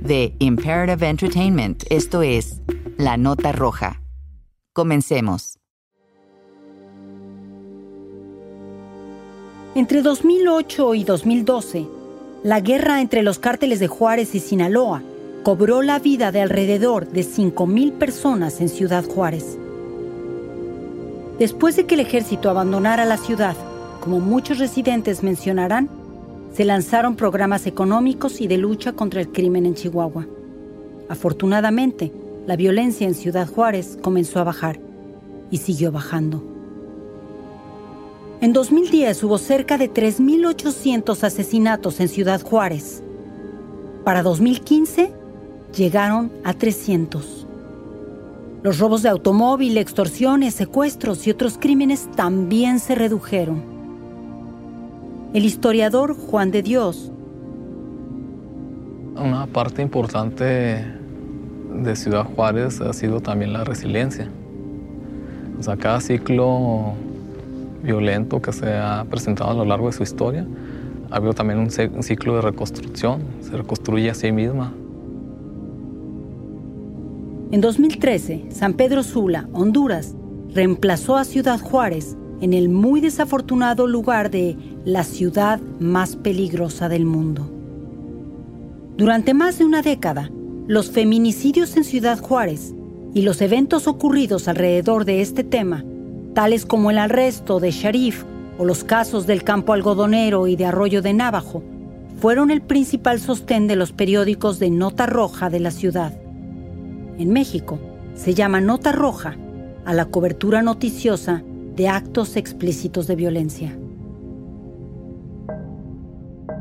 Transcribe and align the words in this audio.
de 0.00 0.34
Imperative 0.38 1.08
Entertainment, 1.08 1.84
esto 1.90 2.22
es 2.22 2.60
La 2.96 3.16
Nota 3.16 3.52
Roja. 3.52 4.00
Comencemos. 4.72 5.58
Entre 9.74 10.02
2008 10.02 10.94
y 10.94 11.04
2012, 11.04 11.86
la 12.42 12.60
guerra 12.60 13.00
entre 13.00 13.22
los 13.22 13.38
cárteles 13.38 13.80
de 13.80 13.88
Juárez 13.88 14.34
y 14.34 14.40
Sinaloa 14.40 15.02
cobró 15.42 15.82
la 15.82 15.98
vida 15.98 16.32
de 16.32 16.42
alrededor 16.42 17.08
de 17.08 17.22
5.000 17.22 17.92
personas 17.92 18.60
en 18.60 18.68
Ciudad 18.68 19.04
Juárez. 19.04 19.58
Después 21.38 21.76
de 21.76 21.86
que 21.86 21.94
el 21.94 22.00
ejército 22.00 22.50
abandonara 22.50 23.04
la 23.04 23.16
ciudad, 23.16 23.56
como 24.00 24.20
muchos 24.20 24.58
residentes 24.58 25.22
mencionarán, 25.22 25.88
se 26.58 26.64
lanzaron 26.64 27.14
programas 27.14 27.68
económicos 27.68 28.40
y 28.40 28.48
de 28.48 28.58
lucha 28.58 28.92
contra 28.92 29.20
el 29.20 29.30
crimen 29.30 29.64
en 29.64 29.76
Chihuahua. 29.76 30.26
Afortunadamente, 31.08 32.12
la 32.48 32.56
violencia 32.56 33.06
en 33.06 33.14
Ciudad 33.14 33.46
Juárez 33.46 33.96
comenzó 34.02 34.40
a 34.40 34.42
bajar 34.42 34.80
y 35.52 35.58
siguió 35.58 35.92
bajando. 35.92 36.42
En 38.40 38.52
2010 38.52 39.22
hubo 39.22 39.38
cerca 39.38 39.78
de 39.78 39.88
3.800 39.88 41.22
asesinatos 41.22 42.00
en 42.00 42.08
Ciudad 42.08 42.42
Juárez. 42.42 43.04
Para 44.02 44.24
2015 44.24 45.12
llegaron 45.76 46.32
a 46.42 46.54
300. 46.54 47.46
Los 48.64 48.80
robos 48.80 49.04
de 49.04 49.10
automóvil, 49.10 49.78
extorsiones, 49.78 50.56
secuestros 50.56 51.24
y 51.28 51.30
otros 51.30 51.56
crímenes 51.56 52.10
también 52.16 52.80
se 52.80 52.96
redujeron. 52.96 53.77
El 55.34 55.44
historiador 55.44 56.14
Juan 56.14 56.50
de 56.50 56.62
Dios. 56.62 57.12
Una 59.14 59.46
parte 59.46 59.82
importante 59.82 60.86
de 61.82 61.96
Ciudad 61.96 62.24
Juárez 62.24 62.80
ha 62.80 62.94
sido 62.94 63.20
también 63.20 63.52
la 63.52 63.62
resiliencia. 63.62 64.30
O 65.58 65.62
sea, 65.62 65.76
cada 65.76 66.00
ciclo 66.00 66.94
violento 67.82 68.40
que 68.40 68.52
se 68.52 68.72
ha 68.72 69.04
presentado 69.10 69.50
a 69.50 69.54
lo 69.54 69.66
largo 69.66 69.88
de 69.88 69.92
su 69.92 70.02
historia, 70.02 70.46
ha 71.10 71.16
habido 71.16 71.34
también 71.34 71.58
un, 71.58 71.70
ciclo 71.70 72.36
de 72.36 72.40
reconstrucción, 72.40 73.20
se 73.42 73.54
reconstruye 73.54 74.08
a 74.08 74.14
sí 74.14 74.32
misma. 74.32 74.72
En 77.50 77.60
2013, 77.60 78.46
San 78.48 78.72
Pedro 78.72 79.02
Sula, 79.02 79.46
Honduras, 79.52 80.14
reemplazó 80.54 81.16
a 81.16 81.24
Ciudad 81.24 81.60
Juárez 81.60 82.16
en 82.40 82.52
el 82.52 82.68
muy 82.68 83.00
desafortunado 83.00 83.86
lugar 83.86 84.30
de 84.30 84.56
la 84.88 85.04
ciudad 85.04 85.60
más 85.80 86.16
peligrosa 86.16 86.88
del 86.88 87.04
mundo. 87.04 87.46
Durante 88.96 89.34
más 89.34 89.58
de 89.58 89.66
una 89.66 89.82
década, 89.82 90.30
los 90.66 90.90
feminicidios 90.90 91.76
en 91.76 91.84
Ciudad 91.84 92.18
Juárez 92.18 92.74
y 93.12 93.20
los 93.20 93.42
eventos 93.42 93.86
ocurridos 93.86 94.48
alrededor 94.48 95.04
de 95.04 95.20
este 95.20 95.44
tema, 95.44 95.84
tales 96.32 96.64
como 96.64 96.90
el 96.90 96.96
arresto 96.96 97.60
de 97.60 97.70
Sharif 97.70 98.24
o 98.56 98.64
los 98.64 98.82
casos 98.82 99.26
del 99.26 99.44
campo 99.44 99.74
algodonero 99.74 100.46
y 100.46 100.56
de 100.56 100.64
Arroyo 100.64 101.02
de 101.02 101.12
Navajo, 101.12 101.62
fueron 102.18 102.50
el 102.50 102.62
principal 102.62 103.20
sostén 103.20 103.66
de 103.66 103.76
los 103.76 103.92
periódicos 103.92 104.58
de 104.58 104.70
nota 104.70 105.04
roja 105.04 105.50
de 105.50 105.60
la 105.60 105.70
ciudad. 105.70 106.14
En 107.18 107.30
México, 107.30 107.78
se 108.14 108.32
llama 108.32 108.62
nota 108.62 108.92
roja 108.92 109.36
a 109.84 109.92
la 109.92 110.06
cobertura 110.06 110.62
noticiosa 110.62 111.42
de 111.76 111.88
actos 111.88 112.36
explícitos 112.36 113.06
de 113.06 113.16
violencia. 113.16 113.78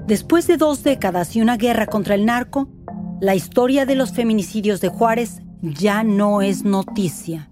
Después 0.07 0.47
de 0.47 0.55
dos 0.55 0.83
décadas 0.83 1.35
y 1.35 1.41
una 1.41 1.57
guerra 1.57 1.85
contra 1.85 2.15
el 2.15 2.25
narco, 2.25 2.69
la 3.19 3.35
historia 3.35 3.85
de 3.85 3.95
los 3.95 4.13
feminicidios 4.13 4.79
de 4.79 4.87
Juárez 4.87 5.41
ya 5.61 6.05
no 6.05 6.41
es 6.41 6.63
noticia. 6.63 7.51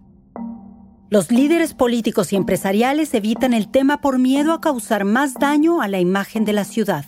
Los 1.09 1.31
líderes 1.31 1.73
políticos 1.73 2.31
y 2.31 2.37
empresariales 2.37 3.13
evitan 3.13 3.53
el 3.53 3.69
tema 3.69 3.99
por 3.99 4.19
miedo 4.19 4.53
a 4.53 4.61
causar 4.61 5.03
más 5.03 5.33
daño 5.33 5.81
a 5.81 5.89
la 5.89 5.99
imagen 5.99 6.45
de 6.45 6.53
la 6.53 6.63
ciudad 6.63 7.03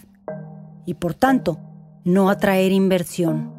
y 0.86 0.96
por 0.96 1.14
tanto 1.14 1.60
no 2.04 2.30
atraer 2.30 2.74
inversión. 2.74 3.54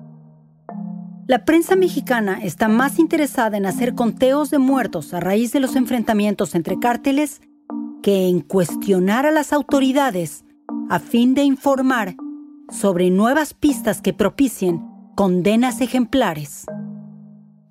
La 1.27 1.47
prensa 1.47 1.75
mexicana 1.75 2.41
está 2.43 2.69
más 2.69 2.99
interesada 2.99 3.57
en 3.57 3.65
hacer 3.65 3.95
conteos 3.95 4.51
de 4.51 4.59
muertos 4.59 5.15
a 5.15 5.21
raíz 5.21 5.53
de 5.53 5.61
los 5.61 5.75
enfrentamientos 5.75 6.55
entre 6.55 6.79
cárteles 6.79 7.41
que 8.03 8.29
en 8.29 8.41
cuestionar 8.41 9.25
a 9.25 9.31
las 9.31 9.55
autoridades 9.55 10.45
a 10.91 10.99
fin 10.99 11.35
de 11.35 11.43
informar 11.43 12.15
sobre 12.71 13.11
nuevas 13.11 13.55
pistas 13.55 14.01
que 14.01 14.13
propicien 14.13 14.83
condenas 15.15 15.81
ejemplares. 15.81 16.65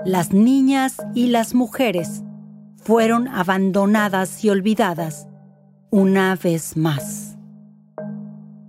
Las 0.06 0.34
niñas 0.34 0.98
y 1.16 1.28
las 1.28 1.56
mujeres 1.56 2.24
fueron 2.78 3.28
abandonadas 3.28 4.44
y 4.44 4.50
olvidadas 4.50 5.28
una 5.90 6.36
vez 6.36 6.78
más. 6.78 7.38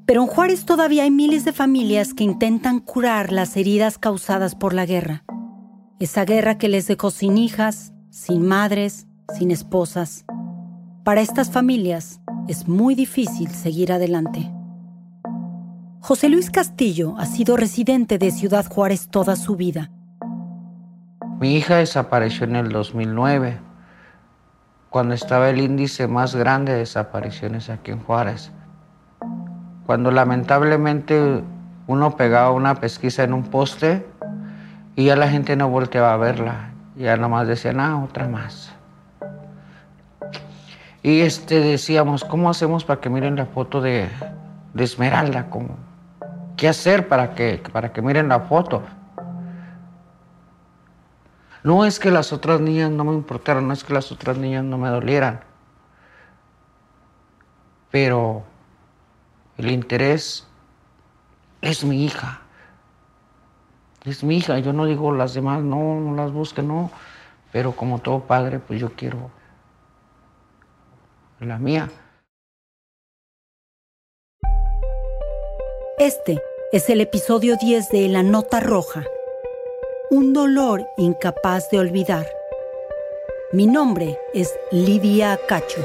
Pero 0.07 0.23
en 0.23 0.29
Juárez 0.29 0.65
todavía 0.65 1.03
hay 1.03 1.11
miles 1.11 1.45
de 1.45 1.53
familias 1.53 2.15
que 2.15 2.25
intentan 2.25 2.81
curar 2.81 3.31
las 3.31 3.57
heridas 3.57 3.99
causadas 3.99 4.55
por 4.55 4.73
la 4.73 4.87
guerra. 4.87 5.25
Esa 6.01 6.25
guerra 6.25 6.57
que 6.57 6.69
les 6.69 6.87
dejó 6.87 7.11
sin 7.11 7.37
hijas, 7.37 7.93
sin 8.09 8.47
madres, 8.47 9.07
sin 9.37 9.51
esposas. 9.51 10.25
Para 11.09 11.23
estas 11.23 11.51
familias 11.51 12.21
es 12.49 12.69
muy 12.69 12.95
difícil 12.95 13.49
seguir 13.49 13.95
adelante. 13.95 14.53
José 16.01 16.29
Luis 16.29 16.51
Castillo 16.51 17.15
ha 17.17 17.25
sido 17.25 17.57
residente 17.57 18.19
de 18.19 18.31
Ciudad 18.31 18.67
Juárez 18.67 19.09
toda 19.09 19.35
su 19.37 19.57
vida. 19.57 19.91
Mi 21.41 21.57
hija 21.57 21.77
desapareció 21.77 22.45
en 22.45 22.57
el 22.57 22.69
2009, 22.69 23.59
cuando 24.91 25.15
estaba 25.15 25.49
el 25.49 25.63
índice 25.63 26.09
más 26.09 26.37
grande 26.37 26.73
de 26.73 26.81
desapariciones 26.81 27.71
aquí 27.71 27.91
en 27.91 28.01
Juárez 28.01 28.53
cuando 29.87 30.11
lamentablemente 30.11 31.43
uno 31.87 32.17
pegaba 32.19 32.51
una 32.51 32.75
pesquisa 32.75 33.25
en 33.25 33.33
un 33.33 33.45
poste 33.45 34.07
y 34.95 35.07
ya 35.07 35.17
la 35.17 35.31
gente 35.31 35.57
no 35.57 35.71
volteaba 35.71 36.13
a 36.13 36.19
verla, 36.19 36.73
ya 36.97 37.17
nomás 37.17 37.49
decían, 37.49 37.81
ah, 37.81 38.05
otra 38.05 38.29
más. 38.29 38.78
Y 41.03 41.21
este 41.21 41.61
decíamos, 41.61 42.25
¿cómo 42.25 42.51
hacemos 42.51 42.85
para 42.85 43.01
que 43.01 43.09
miren 43.09 43.37
la 43.37 43.47
foto 43.47 43.81
de, 43.81 44.09
Esmeralda? 44.77 45.49
¿Qué 46.57 46.69
hacer 46.69 47.09
para 47.09 47.35
que, 47.35 47.63
para 47.73 47.93
que 47.93 48.03
miren 48.03 48.29
la 48.29 48.41
foto? 48.41 48.83
No 51.63 51.85
es 51.85 51.99
que 51.99 52.11
las 52.11 52.33
otras 52.33 52.61
niñas 52.61 52.91
no 52.91 53.05
me 53.05 53.15
importaran, 53.15 53.67
no 53.67 53.73
es 53.73 53.85
que 53.85 53.93
las 53.93 54.11
otras 54.11 54.39
niñas 54.39 54.65
no 54.65 54.79
me 54.79 54.89
dolieran, 54.89 55.41
pero 57.91 58.45
el 59.57 59.71
interés 59.71 60.47
es 61.61 61.85
mi 61.85 62.05
hija. 62.05 62.41
Es 64.05 64.25
mi 64.25 64.39
hija. 64.39 64.59
Yo 64.59 64.73
no 64.73 64.87
digo 64.87 65.13
las 65.13 65.35
demás, 65.35 65.63
no, 65.63 66.01
no 66.01 66.15
las 66.15 66.33
busque, 66.33 66.63
no. 66.63 66.91
Pero 67.53 67.73
como 67.73 67.99
todo 67.99 68.21
padre, 68.21 68.59
pues 68.61 68.81
yo 68.81 68.93
quiero 68.95 69.31
la 71.41 71.59
mía. 71.59 71.91
Este 75.99 76.39
es 76.73 76.89
el 76.91 77.01
episodio 77.01 77.57
10 77.57 77.91
de 77.91 78.09
La 78.09 78.23
Nota 78.23 78.61
Roja. 78.61 79.05
Un 80.11 80.33
dolor 80.33 80.87
incapaz 80.97 81.71
de 81.71 81.79
olvidar. 81.79 82.27
Mi 83.53 83.67
nombre 83.67 84.19
es 84.35 84.55
Lidia 84.71 85.39
Cacho. 85.49 85.85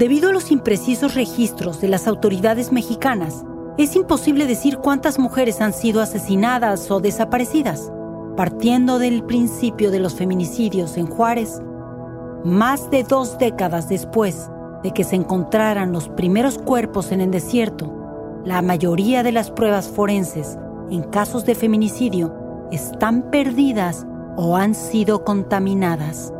Debido 0.00 0.30
a 0.30 0.32
los 0.32 0.50
imprecisos 0.50 1.14
registros 1.14 1.82
de 1.82 1.88
las 1.88 2.06
autoridades 2.06 2.72
mexicanas, 2.72 3.44
es 3.76 3.94
imposible 3.96 4.46
decir 4.46 4.78
cuántas 4.78 5.18
mujeres 5.18 5.60
han 5.60 5.74
sido 5.74 6.00
asesinadas 6.00 6.90
o 6.90 7.00
desaparecidas. 7.00 7.92
Partiendo 8.34 8.98
del 8.98 9.22
principio 9.24 9.90
de 9.90 10.00
los 10.00 10.14
feminicidios 10.14 10.96
en 10.96 11.06
Juárez, 11.06 11.60
más 12.46 12.90
de 12.90 13.04
dos 13.04 13.36
décadas 13.36 13.90
después 13.90 14.48
de 14.82 14.92
que 14.92 15.04
se 15.04 15.16
encontraran 15.16 15.92
los 15.92 16.08
primeros 16.08 16.56
cuerpos 16.56 17.12
en 17.12 17.20
el 17.20 17.30
desierto, 17.30 18.40
la 18.42 18.62
mayoría 18.62 19.22
de 19.22 19.32
las 19.32 19.50
pruebas 19.50 19.90
forenses 19.90 20.56
en 20.90 21.02
casos 21.02 21.44
de 21.44 21.54
feminicidio 21.54 22.34
están 22.72 23.30
perdidas 23.30 24.06
o 24.38 24.56
han 24.56 24.74
sido 24.74 25.24
contaminadas. 25.24 26.32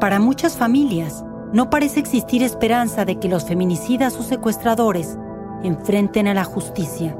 Para 0.00 0.20
muchas 0.20 0.54
familias, 0.54 1.24
no 1.52 1.70
parece 1.70 2.00
existir 2.00 2.42
esperanza 2.42 3.04
de 3.04 3.18
que 3.18 3.28
los 3.28 3.44
feminicidas 3.44 4.16
o 4.16 4.22
secuestradores 4.22 5.18
enfrenten 5.62 6.28
a 6.28 6.34
la 6.34 6.44
justicia. 6.44 7.16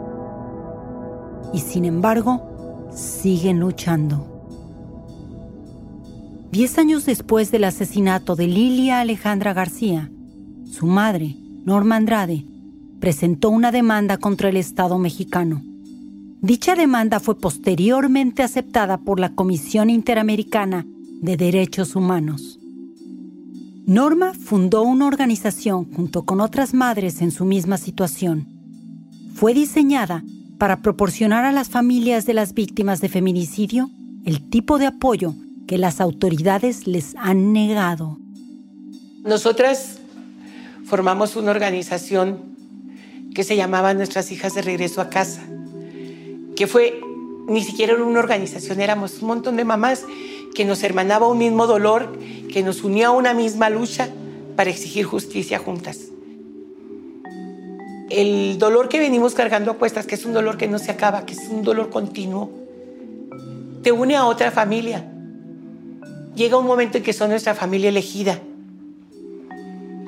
Y 1.53 1.61
sin 1.61 1.85
embargo, 1.85 2.89
siguen 2.93 3.61
luchando. 3.61 4.35
Diez 6.51 6.79
años 6.79 7.05
después 7.05 7.51
del 7.51 7.65
asesinato 7.65 8.37
de 8.37 8.47
Lilia 8.47 9.01
Alejandra 9.01 9.53
García, 9.53 10.11
su 10.65 10.87
madre, 10.87 11.37
Norma 11.65 11.97
Andrade, 11.97 12.45
presentó 13.01 13.51
una 13.51 13.71
demanda 13.71 14.17
contra 14.17 14.49
el 14.49 14.57
Estado 14.57 14.99
mexicano. 14.99 15.63
Dicha 16.41 16.75
demanda 16.75 17.21
fue 17.21 17.39
posteriormente 17.39 18.43
aceptada 18.43 18.99
por 18.99 19.21
la 19.21 19.35
Comisión 19.35 19.91
Interamericana 19.91 20.87
de 21.21 21.37
Derechos 21.37 21.97
Humanos. 21.97 22.58
Norma 23.89 24.35
fundó 24.35 24.83
una 24.83 25.07
organización 25.07 25.91
junto 25.91 26.27
con 26.27 26.43
otras 26.43 26.75
madres 26.75 27.23
en 27.23 27.31
su 27.31 27.47
misma 27.47 27.79
situación. 27.79 28.47
Fue 29.35 29.55
diseñada 29.55 30.23
para 30.59 30.83
proporcionar 30.83 31.47
a 31.47 31.53
las 31.53 31.71
familias 31.71 32.27
de 32.27 32.35
las 32.35 32.53
víctimas 32.53 33.01
de 33.01 33.09
feminicidio 33.09 33.89
el 34.27 34.51
tipo 34.51 34.77
de 34.77 34.85
apoyo 34.85 35.33
que 35.67 35.79
las 35.79 36.03
autoridades 36.03 36.87
les 36.87 37.17
han 37.17 37.55
negado. 37.55 38.19
Nosotras 39.25 40.01
formamos 40.85 41.35
una 41.35 41.51
organización 41.51 42.43
que 43.35 43.43
se 43.43 43.57
llamaba 43.57 43.95
Nuestras 43.95 44.31
Hijas 44.31 44.55
de 44.55 44.61
Regreso 44.61 45.01
a 45.01 45.09
Casa, 45.09 45.41
que 46.55 46.67
fue 46.67 47.01
ni 47.49 47.65
siquiera 47.65 47.95
una 47.95 48.21
organización, 48.21 48.81
éramos 48.81 49.21
un 49.23 49.29
montón 49.29 49.57
de 49.57 49.65
mamás 49.65 50.05
que 50.55 50.65
nos 50.65 50.83
hermanaba 50.83 51.29
un 51.29 51.39
mismo 51.39 51.67
dolor, 51.67 52.19
que 52.53 52.63
nos 52.63 52.85
unía 52.85 53.09
a 53.09 53.11
una 53.11 53.33
misma 53.33 53.71
lucha 53.71 54.09
para 54.55 54.71
exigir 54.71 55.07
justicia 55.07 55.59
juntas. 55.59 56.09
El 58.11 58.59
dolor 58.59 58.89
que 58.89 58.99
venimos 58.99 59.35
cargando 59.35 59.71
a 59.73 59.75
cuestas, 59.75 60.07
que 60.07 60.15
es 60.15 60.25
un 60.25 60.33
dolor 60.33 60.57
que 60.57 60.69
no 60.69 60.79
se 60.79 60.91
acaba, 60.91 61.25
que 61.27 61.35
es 61.35 61.49
un 61.49 61.63
dolor 61.63 61.91
continuo, 61.91 62.51
te 63.83 63.93
une 63.93 64.17
a 64.17 64.27
otra 64.27 64.51
familia. 64.51 65.05
Llega 66.35 66.59
un 66.59 66.67
momento 66.67 66.99
en 66.99 67.05
que 67.05 67.13
son 67.13 67.31
nuestra 67.31 67.55
familia 67.55 67.89
elegida. 67.89 68.39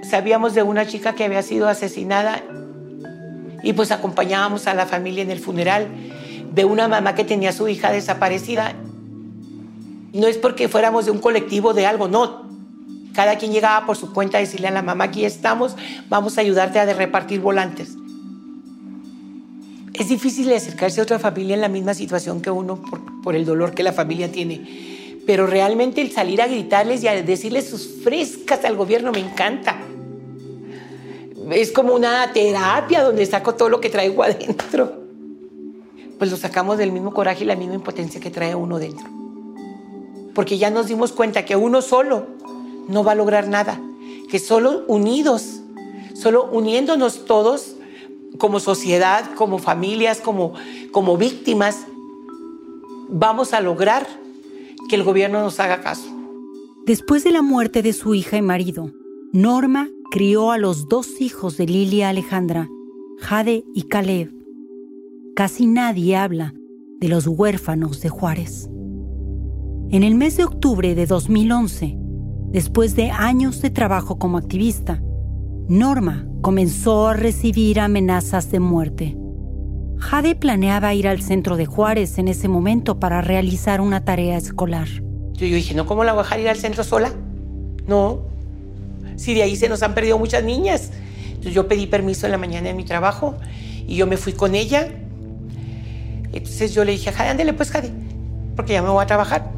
Sabíamos 0.02 0.54
de 0.54 0.62
una 0.62 0.86
chica 0.86 1.14
que 1.14 1.24
había 1.24 1.42
sido 1.42 1.68
asesinada 1.68 2.42
y 3.62 3.72
pues 3.72 3.90
acompañábamos 3.92 4.66
a 4.66 4.74
la 4.74 4.86
familia 4.86 5.22
en 5.22 5.30
el 5.30 5.38
funeral 5.38 5.88
de 6.52 6.64
una 6.64 6.88
mamá 6.88 7.14
que 7.14 7.24
tenía 7.24 7.52
su 7.52 7.68
hija 7.68 7.92
desaparecida. 7.92 8.74
No 10.12 10.26
es 10.26 10.36
porque 10.38 10.68
fuéramos 10.68 11.04
de 11.04 11.12
un 11.12 11.18
colectivo 11.18 11.72
de 11.72 11.86
algo, 11.86 12.08
no. 12.08 12.48
Cada 13.14 13.36
quien 13.36 13.52
llegaba 13.52 13.86
por 13.86 13.96
su 13.96 14.12
cuenta 14.12 14.38
a 14.38 14.40
decirle 14.40 14.68
a 14.68 14.72
la 14.72 14.82
mamá, 14.82 15.04
aquí 15.04 15.24
estamos, 15.24 15.76
vamos 16.08 16.38
a 16.38 16.40
ayudarte 16.40 16.78
a 16.78 16.92
repartir 16.92 17.40
volantes. 17.40 17.96
Es 19.94 20.08
difícil 20.08 20.52
acercarse 20.52 21.00
a 21.00 21.04
otra 21.04 21.18
familia 21.18 21.54
en 21.54 21.60
la 21.60 21.68
misma 21.68 21.94
situación 21.94 22.40
que 22.40 22.50
uno 22.50 22.80
por, 22.80 23.22
por 23.22 23.36
el 23.36 23.44
dolor 23.44 23.74
que 23.74 23.82
la 23.82 23.92
familia 23.92 24.32
tiene. 24.32 25.20
Pero 25.26 25.46
realmente 25.46 26.00
el 26.00 26.10
salir 26.10 26.40
a 26.40 26.46
gritarles 26.46 27.02
y 27.02 27.08
a 27.08 27.22
decirles 27.22 27.68
sus 27.68 28.02
frescas 28.02 28.64
al 28.64 28.76
gobierno 28.76 29.12
me 29.12 29.20
encanta. 29.20 29.76
Es 31.52 31.72
como 31.72 31.94
una 31.94 32.32
terapia 32.32 33.02
donde 33.02 33.26
saco 33.26 33.54
todo 33.54 33.68
lo 33.68 33.80
que 33.80 33.90
traigo 33.90 34.22
adentro 34.22 35.09
pues 36.20 36.30
lo 36.30 36.36
sacamos 36.36 36.76
del 36.76 36.92
mismo 36.92 37.14
coraje 37.14 37.44
y 37.44 37.46
la 37.46 37.56
misma 37.56 37.76
impotencia 37.76 38.20
que 38.20 38.30
trae 38.30 38.54
uno 38.54 38.78
dentro. 38.78 39.06
Porque 40.34 40.58
ya 40.58 40.68
nos 40.68 40.86
dimos 40.86 41.12
cuenta 41.12 41.46
que 41.46 41.56
uno 41.56 41.80
solo 41.80 42.26
no 42.88 43.02
va 43.02 43.12
a 43.12 43.14
lograr 43.14 43.48
nada, 43.48 43.80
que 44.28 44.38
solo 44.38 44.84
unidos, 44.86 45.62
solo 46.12 46.44
uniéndonos 46.52 47.24
todos 47.24 47.74
como 48.36 48.60
sociedad, 48.60 49.30
como 49.34 49.58
familias, 49.58 50.20
como, 50.20 50.52
como 50.92 51.16
víctimas, 51.16 51.86
vamos 53.08 53.54
a 53.54 53.62
lograr 53.62 54.06
que 54.90 54.96
el 54.96 55.04
gobierno 55.04 55.40
nos 55.40 55.58
haga 55.58 55.80
caso. 55.80 56.06
Después 56.84 57.24
de 57.24 57.30
la 57.30 57.40
muerte 57.40 57.80
de 57.80 57.94
su 57.94 58.14
hija 58.14 58.36
y 58.36 58.42
marido, 58.42 58.90
Norma 59.32 59.88
crió 60.10 60.50
a 60.50 60.58
los 60.58 60.86
dos 60.86 61.18
hijos 61.22 61.56
de 61.56 61.64
Lilia 61.64 62.10
Alejandra, 62.10 62.68
Jade 63.20 63.64
y 63.74 63.84
Caleb 63.84 64.39
casi 65.40 65.66
nadie 65.66 66.16
habla 66.16 66.52
de 67.00 67.08
los 67.08 67.26
huérfanos 67.26 68.02
de 68.02 68.10
Juárez. 68.10 68.68
En 69.90 70.02
el 70.02 70.14
mes 70.14 70.36
de 70.36 70.44
octubre 70.44 70.94
de 70.94 71.06
2011, 71.06 71.96
después 72.50 72.94
de 72.94 73.10
años 73.10 73.62
de 73.62 73.70
trabajo 73.70 74.18
como 74.18 74.36
activista, 74.36 75.00
Norma 75.66 76.28
comenzó 76.42 77.08
a 77.08 77.14
recibir 77.14 77.80
amenazas 77.80 78.50
de 78.50 78.60
muerte. 78.60 79.16
Jade 79.96 80.34
planeaba 80.34 80.92
ir 80.92 81.08
al 81.08 81.22
centro 81.22 81.56
de 81.56 81.64
Juárez 81.64 82.18
en 82.18 82.28
ese 82.28 82.48
momento 82.48 83.00
para 83.00 83.22
realizar 83.22 83.80
una 83.80 84.04
tarea 84.04 84.36
escolar. 84.36 84.88
Yo, 85.32 85.46
dije, 85.46 85.72
¿no? 85.72 85.86
¿Cómo 85.86 86.04
la 86.04 86.12
voy 86.12 86.20
a 86.20 86.24
dejar 86.24 86.40
ir 86.40 86.50
al 86.50 86.58
centro 86.58 86.84
sola? 86.84 87.14
No. 87.86 88.24
Si 89.16 89.32
de 89.32 89.42
ahí 89.42 89.56
se 89.56 89.70
nos 89.70 89.82
han 89.82 89.94
perdido 89.94 90.18
muchas 90.18 90.44
niñas. 90.44 90.90
Entonces 91.28 91.54
yo 91.54 91.66
pedí 91.66 91.86
permiso 91.86 92.26
en 92.26 92.32
la 92.32 92.38
mañana 92.38 92.68
de 92.68 92.74
mi 92.74 92.84
trabajo 92.84 93.36
y 93.86 93.96
yo 93.96 94.06
me 94.06 94.18
fui 94.18 94.34
con 94.34 94.54
ella 94.54 94.86
entonces 96.32 96.72
yo 96.74 96.84
le 96.84 96.92
dije, 96.92 97.12
Jade, 97.12 97.30
ándale 97.30 97.52
pues, 97.52 97.70
Jade, 97.70 97.90
porque 98.56 98.74
ya 98.74 98.82
me 98.82 98.88
voy 98.88 99.02
a 99.02 99.06
trabajar. 99.06 99.50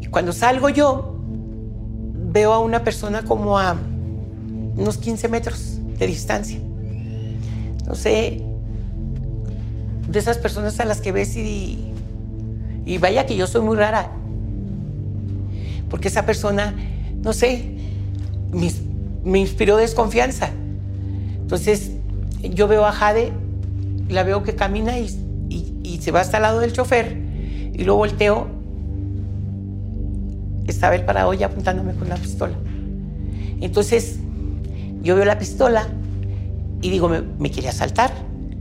Y 0.00 0.06
cuando 0.06 0.32
salgo 0.32 0.68
yo, 0.68 1.20
veo 2.32 2.52
a 2.52 2.58
una 2.58 2.84
persona 2.84 3.22
como 3.22 3.58
a 3.58 3.76
unos 4.76 4.98
15 4.98 5.28
metros 5.28 5.78
de 5.98 6.06
distancia. 6.06 6.58
No 7.86 7.94
sé, 7.94 8.42
de 10.08 10.18
esas 10.18 10.38
personas 10.38 10.78
a 10.80 10.84
las 10.84 11.00
que 11.00 11.12
ves 11.12 11.36
y, 11.36 11.92
y 12.86 12.98
vaya 12.98 13.26
que 13.26 13.36
yo 13.36 13.46
soy 13.46 13.62
muy 13.62 13.76
rara. 13.76 14.10
Porque 15.88 16.08
esa 16.08 16.24
persona, 16.24 16.74
no 17.22 17.32
sé, 17.32 17.76
me, 18.52 18.70
me 19.24 19.38
inspiró 19.38 19.76
desconfianza. 19.76 20.50
Entonces, 21.40 21.92
yo 22.42 22.68
veo 22.68 22.86
a 22.86 22.92
Jade, 22.92 23.32
la 24.10 24.22
veo 24.22 24.42
que 24.42 24.54
camina 24.54 24.98
y, 24.98 25.08
y, 25.82 25.98
se 26.00 26.10
va 26.10 26.20
hasta 26.20 26.38
el 26.38 26.42
lado 26.42 26.60
del 26.60 26.72
chofer 26.72 27.16
y 27.72 27.84
luego 27.84 27.98
volteo. 27.98 28.48
Estaba 30.66 30.94
él 30.94 31.04
parado 31.04 31.34
ya 31.34 31.46
apuntándome 31.46 31.94
con 31.94 32.08
la 32.08 32.16
pistola. 32.16 32.54
Entonces, 33.60 34.18
yo 35.02 35.16
veo 35.16 35.24
la 35.24 35.38
pistola 35.38 35.88
y 36.80 36.90
digo, 36.90 37.08
me, 37.08 37.22
me 37.22 37.50
quiere. 37.50 37.70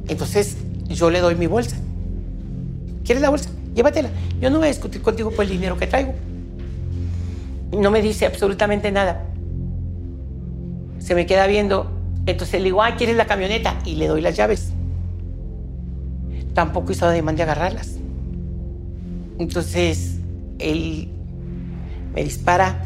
Entonces, 0.07 0.57
yo 0.87 1.09
le 1.09 1.19
doy 1.19 1.35
mi 1.35 1.47
bolsa. 1.47 1.77
¿Quieres 3.05 3.21
la 3.21 3.29
bolsa? 3.29 3.49
Llévatela. 3.75 4.09
Yo 4.41 4.49
no 4.49 4.57
voy 4.57 4.67
a 4.67 4.71
discutir 4.71 5.01
contigo 5.01 5.31
por 5.31 5.45
el 5.45 5.51
dinero 5.51 5.77
que 5.77 5.87
traigo. 5.87 6.13
No 7.71 7.91
me 7.91 8.01
dice 8.01 8.25
absolutamente 8.25 8.91
nada. 8.91 9.25
Se 10.99 11.15
me 11.15 11.25
queda 11.25 11.47
viendo. 11.47 11.91
Entonces 12.25 12.59
le 12.59 12.65
digo, 12.65 12.81
ah, 12.81 12.95
¿quieres 12.97 13.15
la 13.15 13.25
camioneta? 13.25 13.79
Y 13.85 13.95
le 13.95 14.07
doy 14.07 14.21
las 14.21 14.35
llaves. 14.35 14.73
Tampoco 16.53 16.91
hizo 16.91 17.05
ademán 17.05 17.35
de 17.35 17.43
agarrarlas. 17.43 17.97
Entonces, 19.37 20.19
él 20.59 21.09
me 22.13 22.23
dispara. 22.23 22.83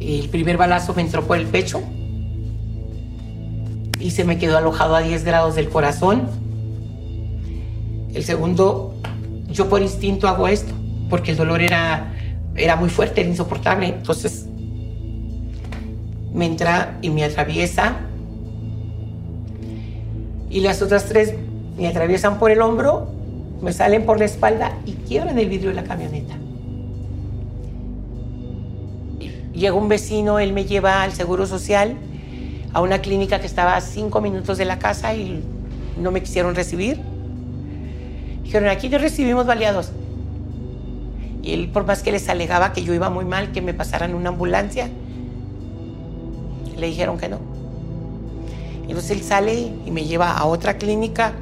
El 0.00 0.28
primer 0.28 0.56
balazo 0.56 0.94
me 0.94 1.02
entró 1.02 1.26
por 1.26 1.36
el 1.36 1.46
pecho 1.46 1.82
y 4.00 4.10
se 4.12 4.24
me 4.24 4.38
quedó 4.38 4.56
alojado 4.58 4.94
a 4.94 5.00
10 5.00 5.24
grados 5.24 5.54
del 5.54 5.68
corazón. 5.68 6.28
El 8.14 8.24
segundo, 8.24 8.94
yo 9.48 9.68
por 9.68 9.82
instinto 9.82 10.28
hago 10.28 10.48
esto, 10.48 10.72
porque 11.10 11.32
el 11.32 11.36
dolor 11.36 11.60
era, 11.60 12.14
era 12.54 12.76
muy 12.76 12.88
fuerte, 12.88 13.20
era 13.20 13.30
insoportable. 13.30 13.88
Entonces 13.88 14.46
me 16.32 16.46
entra 16.46 16.98
y 17.02 17.10
me 17.10 17.24
atraviesa. 17.24 17.96
Y 20.50 20.60
las 20.60 20.82
otras 20.82 21.04
tres 21.06 21.34
me 21.76 21.88
atraviesan 21.88 22.38
por 22.38 22.50
el 22.50 22.62
hombro, 22.62 23.08
me 23.62 23.72
salen 23.72 24.06
por 24.06 24.18
la 24.18 24.24
espalda 24.24 24.72
y 24.86 24.92
quiebran 24.92 25.38
el 25.38 25.48
vidrio 25.48 25.70
de 25.70 25.76
la 25.76 25.84
camioneta. 25.84 26.36
Llega 29.52 29.74
un 29.74 29.88
vecino, 29.88 30.38
él 30.38 30.52
me 30.52 30.64
lleva 30.64 31.02
al 31.02 31.12
Seguro 31.12 31.46
Social, 31.46 31.96
a 32.72 32.80
una 32.80 33.00
clínica 33.00 33.40
que 33.40 33.46
estaba 33.46 33.76
a 33.76 33.80
cinco 33.80 34.20
minutos 34.20 34.56
de 34.58 34.64
la 34.64 34.78
casa 34.78 35.14
y 35.14 35.42
no 36.00 36.10
me 36.12 36.22
quisieron 36.22 36.54
recibir. 36.54 37.00
Dijeron, 38.44 38.68
aquí 38.68 38.88
no 38.88 38.98
recibimos 38.98 39.46
baleados. 39.46 39.90
Y 41.42 41.52
él, 41.52 41.68
por 41.70 41.86
más 41.86 42.02
que 42.02 42.12
les 42.12 42.28
alegaba 42.28 42.72
que 42.72 42.82
yo 42.82 42.94
iba 42.94 43.10
muy 43.10 43.24
mal, 43.24 43.52
que 43.52 43.60
me 43.60 43.74
pasaran 43.74 44.14
una 44.14 44.28
ambulancia, 44.28 44.88
le 46.76 46.86
dijeron 46.86 47.18
que 47.18 47.28
no. 47.28 47.47
Entonces 48.88 49.10
él 49.10 49.22
sale 49.22 49.72
y 49.86 49.90
me 49.90 50.04
lleva 50.04 50.32
a 50.32 50.46
otra 50.46 50.78
clínica. 50.78 51.34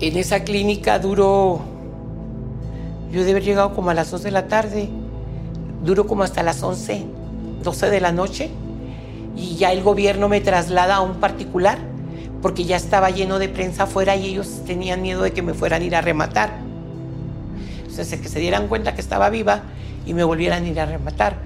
En 0.00 0.16
esa 0.16 0.44
clínica 0.44 0.98
duró, 0.98 1.60
yo 3.10 3.20
debe 3.20 3.32
haber 3.32 3.44
llegado 3.44 3.74
como 3.74 3.90
a 3.90 3.94
las 3.94 4.10
2 4.10 4.22
de 4.22 4.30
la 4.30 4.46
tarde, 4.46 4.88
duró 5.84 6.06
como 6.06 6.22
hasta 6.22 6.42
las 6.42 6.62
11, 6.62 7.04
12 7.62 7.90
de 7.90 8.00
la 8.00 8.12
noche. 8.12 8.50
Y 9.36 9.56
ya 9.56 9.72
el 9.72 9.82
gobierno 9.82 10.28
me 10.28 10.40
traslada 10.40 10.96
a 10.96 11.00
un 11.00 11.14
particular 11.14 11.78
porque 12.42 12.64
ya 12.64 12.76
estaba 12.76 13.10
lleno 13.10 13.38
de 13.38 13.48
prensa 13.48 13.84
afuera 13.84 14.16
y 14.16 14.26
ellos 14.26 14.62
tenían 14.66 15.02
miedo 15.02 15.22
de 15.22 15.32
que 15.32 15.42
me 15.42 15.54
fueran 15.54 15.82
a 15.82 15.84
ir 15.84 15.96
a 15.96 16.00
rematar. 16.00 16.50
Sea, 17.88 18.04
que 18.04 18.28
se 18.28 18.40
dieran 18.40 18.68
cuenta 18.68 18.94
que 18.94 19.00
estaba 19.00 19.28
viva 19.30 19.62
y 20.06 20.14
me 20.14 20.24
volvieran 20.24 20.64
a 20.64 20.68
ir 20.68 20.80
a 20.80 20.86
rematar. 20.86 21.36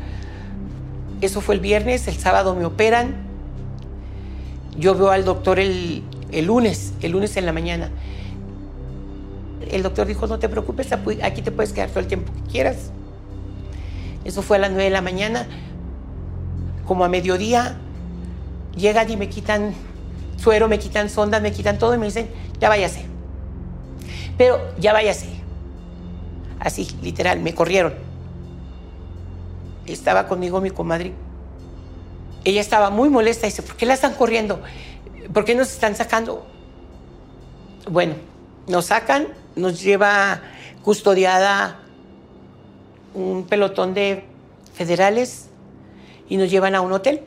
Eso 1.20 1.40
fue 1.40 1.56
el 1.56 1.60
viernes, 1.60 2.06
el 2.06 2.16
sábado 2.16 2.54
me 2.54 2.64
operan. 2.64 3.14
Yo 4.76 4.94
veo 4.94 5.10
al 5.10 5.24
doctor 5.24 5.58
el, 5.58 6.02
el 6.32 6.46
lunes, 6.46 6.94
el 7.00 7.12
lunes 7.12 7.36
en 7.36 7.46
la 7.46 7.52
mañana. 7.52 7.90
El 9.70 9.82
doctor 9.82 10.06
dijo, 10.06 10.26
no 10.26 10.38
te 10.38 10.48
preocupes, 10.48 10.92
aquí 10.92 11.42
te 11.42 11.50
puedes 11.50 11.72
quedar 11.72 11.88
todo 11.88 12.00
el 12.00 12.06
tiempo 12.06 12.32
que 12.32 12.50
quieras. 12.50 12.90
Eso 14.24 14.42
fue 14.42 14.56
a 14.56 14.60
las 14.60 14.70
9 14.70 14.84
de 14.84 14.90
la 14.90 15.00
mañana. 15.00 15.46
Como 16.86 17.04
a 17.04 17.08
mediodía, 17.08 17.76
llegan 18.76 19.10
y 19.10 19.16
me 19.16 19.28
quitan 19.28 19.74
suero, 20.36 20.68
me 20.68 20.78
quitan 20.78 21.08
sondas, 21.08 21.40
me 21.40 21.52
quitan 21.52 21.78
todo 21.78 21.94
y 21.94 21.98
me 21.98 22.06
dicen, 22.06 22.28
ya 22.60 22.68
váyase. 22.68 23.06
Pero 24.36 24.58
ya 24.78 24.92
váyase. 24.92 25.28
Así, 26.60 26.88
literal, 27.02 27.40
me 27.40 27.54
corrieron. 27.54 27.94
Estaba 29.86 30.26
conmigo 30.26 30.60
mi 30.60 30.70
comadre. 30.70 31.12
Ella 32.44 32.60
estaba 32.60 32.90
muy 32.90 33.08
molesta 33.08 33.46
y 33.46 33.50
dice, 33.50 33.62
¿por 33.62 33.76
qué 33.76 33.86
la 33.86 33.94
están 33.94 34.14
corriendo? 34.14 34.60
¿Por 35.32 35.44
qué 35.44 35.54
nos 35.54 35.72
están 35.72 35.96
sacando? 35.96 36.46
Bueno, 37.90 38.14
nos 38.68 38.86
sacan, 38.86 39.28
nos 39.56 39.82
lleva 39.82 40.42
custodiada 40.82 41.80
un 43.14 43.44
pelotón 43.44 43.94
de 43.94 44.24
federales 44.74 45.48
y 46.28 46.36
nos 46.36 46.50
llevan 46.50 46.74
a 46.74 46.80
un 46.80 46.92
hotel. 46.92 47.22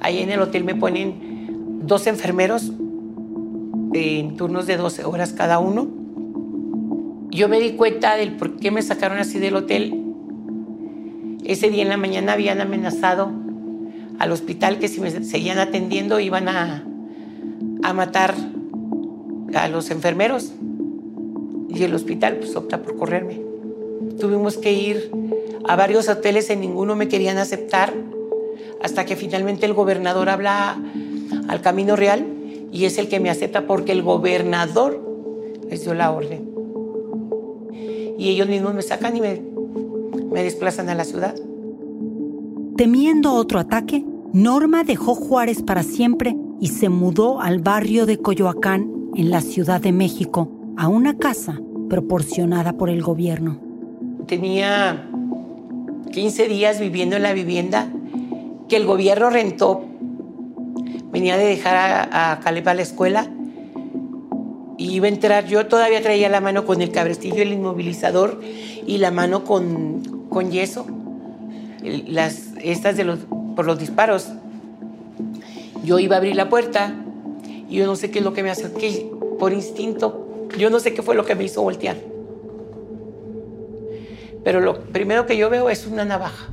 Ahí 0.00 0.20
en 0.20 0.30
el 0.30 0.40
hotel 0.40 0.64
me 0.64 0.74
ponen 0.74 1.80
dos 1.86 2.08
enfermeros 2.08 2.72
en 3.92 4.36
turnos 4.36 4.66
de 4.66 4.76
12 4.76 5.04
horas 5.04 5.32
cada 5.32 5.58
uno. 5.60 5.88
Yo 7.30 7.48
me 7.48 7.60
di 7.60 7.72
cuenta 7.72 8.16
del 8.16 8.36
por 8.36 8.56
qué 8.56 8.70
me 8.70 8.82
sacaron 8.82 9.18
así 9.18 9.38
del 9.38 9.54
hotel. 9.56 10.01
Ese 11.44 11.70
día 11.70 11.82
en 11.82 11.88
la 11.88 11.96
mañana 11.96 12.34
habían 12.34 12.60
amenazado 12.60 13.32
al 14.18 14.30
hospital 14.30 14.78
que 14.78 14.88
si 14.88 15.00
me 15.00 15.10
seguían 15.10 15.58
atendiendo 15.58 16.20
iban 16.20 16.48
a, 16.48 16.84
a 17.82 17.92
matar 17.92 18.34
a 19.54 19.68
los 19.68 19.90
enfermeros. 19.90 20.52
Y 21.68 21.82
el 21.82 21.94
hospital 21.94 22.36
pues 22.36 22.54
opta 22.54 22.82
por 22.82 22.96
correrme. 22.96 23.40
Tuvimos 24.20 24.56
que 24.58 24.72
ir 24.72 25.10
a 25.66 25.74
varios 25.74 26.08
hoteles, 26.08 26.50
en 26.50 26.60
ninguno 26.60 26.94
me 26.94 27.08
querían 27.08 27.38
aceptar, 27.38 27.92
hasta 28.82 29.04
que 29.04 29.16
finalmente 29.16 29.66
el 29.66 29.74
gobernador 29.74 30.28
habla 30.28 30.76
al 31.48 31.60
Camino 31.60 31.96
Real 31.96 32.26
y 32.72 32.84
es 32.84 32.98
el 32.98 33.08
que 33.08 33.20
me 33.20 33.30
acepta 33.30 33.66
porque 33.66 33.92
el 33.92 34.02
gobernador 34.02 35.00
les 35.68 35.84
dio 35.84 35.94
la 35.94 36.10
orden. 36.10 36.50
Y 38.18 38.28
ellos 38.28 38.48
mismos 38.48 38.74
me 38.74 38.82
sacan 38.82 39.16
y 39.16 39.20
me, 39.20 39.51
me 40.32 40.42
desplazan 40.42 40.88
a 40.88 40.94
la 40.94 41.04
ciudad. 41.04 41.34
Temiendo 42.76 43.34
otro 43.34 43.58
ataque, 43.58 44.04
Norma 44.32 44.82
dejó 44.82 45.14
Juárez 45.14 45.62
para 45.62 45.82
siempre 45.82 46.34
y 46.60 46.68
se 46.68 46.88
mudó 46.88 47.40
al 47.40 47.58
barrio 47.60 48.06
de 48.06 48.18
Coyoacán, 48.18 48.90
en 49.14 49.30
la 49.30 49.42
Ciudad 49.42 49.80
de 49.80 49.92
México, 49.92 50.48
a 50.78 50.88
una 50.88 51.18
casa 51.18 51.60
proporcionada 51.90 52.72
por 52.78 52.88
el 52.88 53.02
gobierno. 53.02 53.60
Tenía 54.26 55.06
15 56.10 56.48
días 56.48 56.80
viviendo 56.80 57.16
en 57.16 57.22
la 57.22 57.34
vivienda 57.34 57.92
que 58.68 58.76
el 58.76 58.86
gobierno 58.86 59.28
rentó. 59.28 59.84
Venía 61.10 61.36
de 61.36 61.44
dejar 61.44 61.76
a, 62.10 62.32
a 62.32 62.40
Caleb 62.40 62.66
a 62.70 62.74
la 62.74 62.82
escuela 62.82 63.30
y 64.78 64.94
iba 64.94 65.06
a 65.06 65.10
entrar. 65.10 65.46
Yo 65.46 65.66
todavía 65.66 66.00
traía 66.00 66.30
la 66.30 66.40
mano 66.40 66.64
con 66.64 66.80
el 66.80 66.90
cabrestillo, 66.90 67.42
el 67.42 67.52
inmovilizador 67.52 68.40
y 68.86 68.98
la 68.98 69.10
mano 69.10 69.44
con, 69.44 70.02
con 70.32 70.50
yeso, 70.50 70.86
las, 71.82 72.52
estas 72.62 72.96
de 72.96 73.04
los, 73.04 73.20
por 73.54 73.66
los 73.66 73.78
disparos. 73.78 74.28
Yo 75.84 75.98
iba 75.98 76.16
a 76.16 76.18
abrir 76.18 76.36
la 76.36 76.48
puerta 76.48 76.94
y 77.68 77.76
yo 77.76 77.86
no 77.86 77.96
sé 77.96 78.10
qué 78.10 78.20
es 78.20 78.24
lo 78.24 78.32
que 78.32 78.42
me 78.42 78.50
acerqué 78.50 79.10
por 79.38 79.52
instinto. 79.52 80.48
Yo 80.58 80.70
no 80.70 80.80
sé 80.80 80.94
qué 80.94 81.02
fue 81.02 81.14
lo 81.14 81.24
que 81.24 81.34
me 81.34 81.44
hizo 81.44 81.62
voltear. 81.62 81.96
Pero 84.44 84.60
lo 84.60 84.80
primero 84.84 85.26
que 85.26 85.36
yo 85.36 85.50
veo 85.50 85.68
es 85.68 85.86
una 85.86 86.04
navaja. 86.04 86.48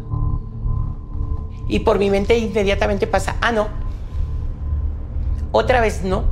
Y 1.67 1.79
por 1.79 1.99
mi 1.99 2.09
mente 2.09 2.37
inmediatamente 2.37 3.07
pasa, 3.07 3.37
ah, 3.41 3.51
no. 3.51 3.67
Otra 5.51 5.81
vez 5.81 6.03
no. 6.03 6.23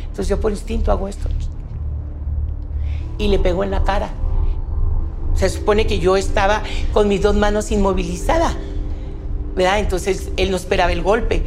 Entonces 0.00 0.28
yo 0.28 0.40
por 0.40 0.50
instinto 0.50 0.90
hago 0.90 1.08
esto. 1.08 1.28
Y 3.18 3.28
le 3.28 3.38
pego 3.38 3.64
en 3.64 3.70
la 3.70 3.84
cara. 3.84 4.10
Se 5.38 5.48
supone 5.48 5.86
que 5.86 6.00
yo 6.00 6.16
estaba 6.16 6.64
con 6.92 7.06
mis 7.06 7.22
dos 7.22 7.36
manos 7.36 7.70
inmovilizadas. 7.70 8.56
¿Verdad? 9.54 9.78
Entonces 9.78 10.32
él 10.36 10.50
no 10.50 10.56
esperaba 10.56 10.90
el 10.90 11.00
golpe. 11.00 11.44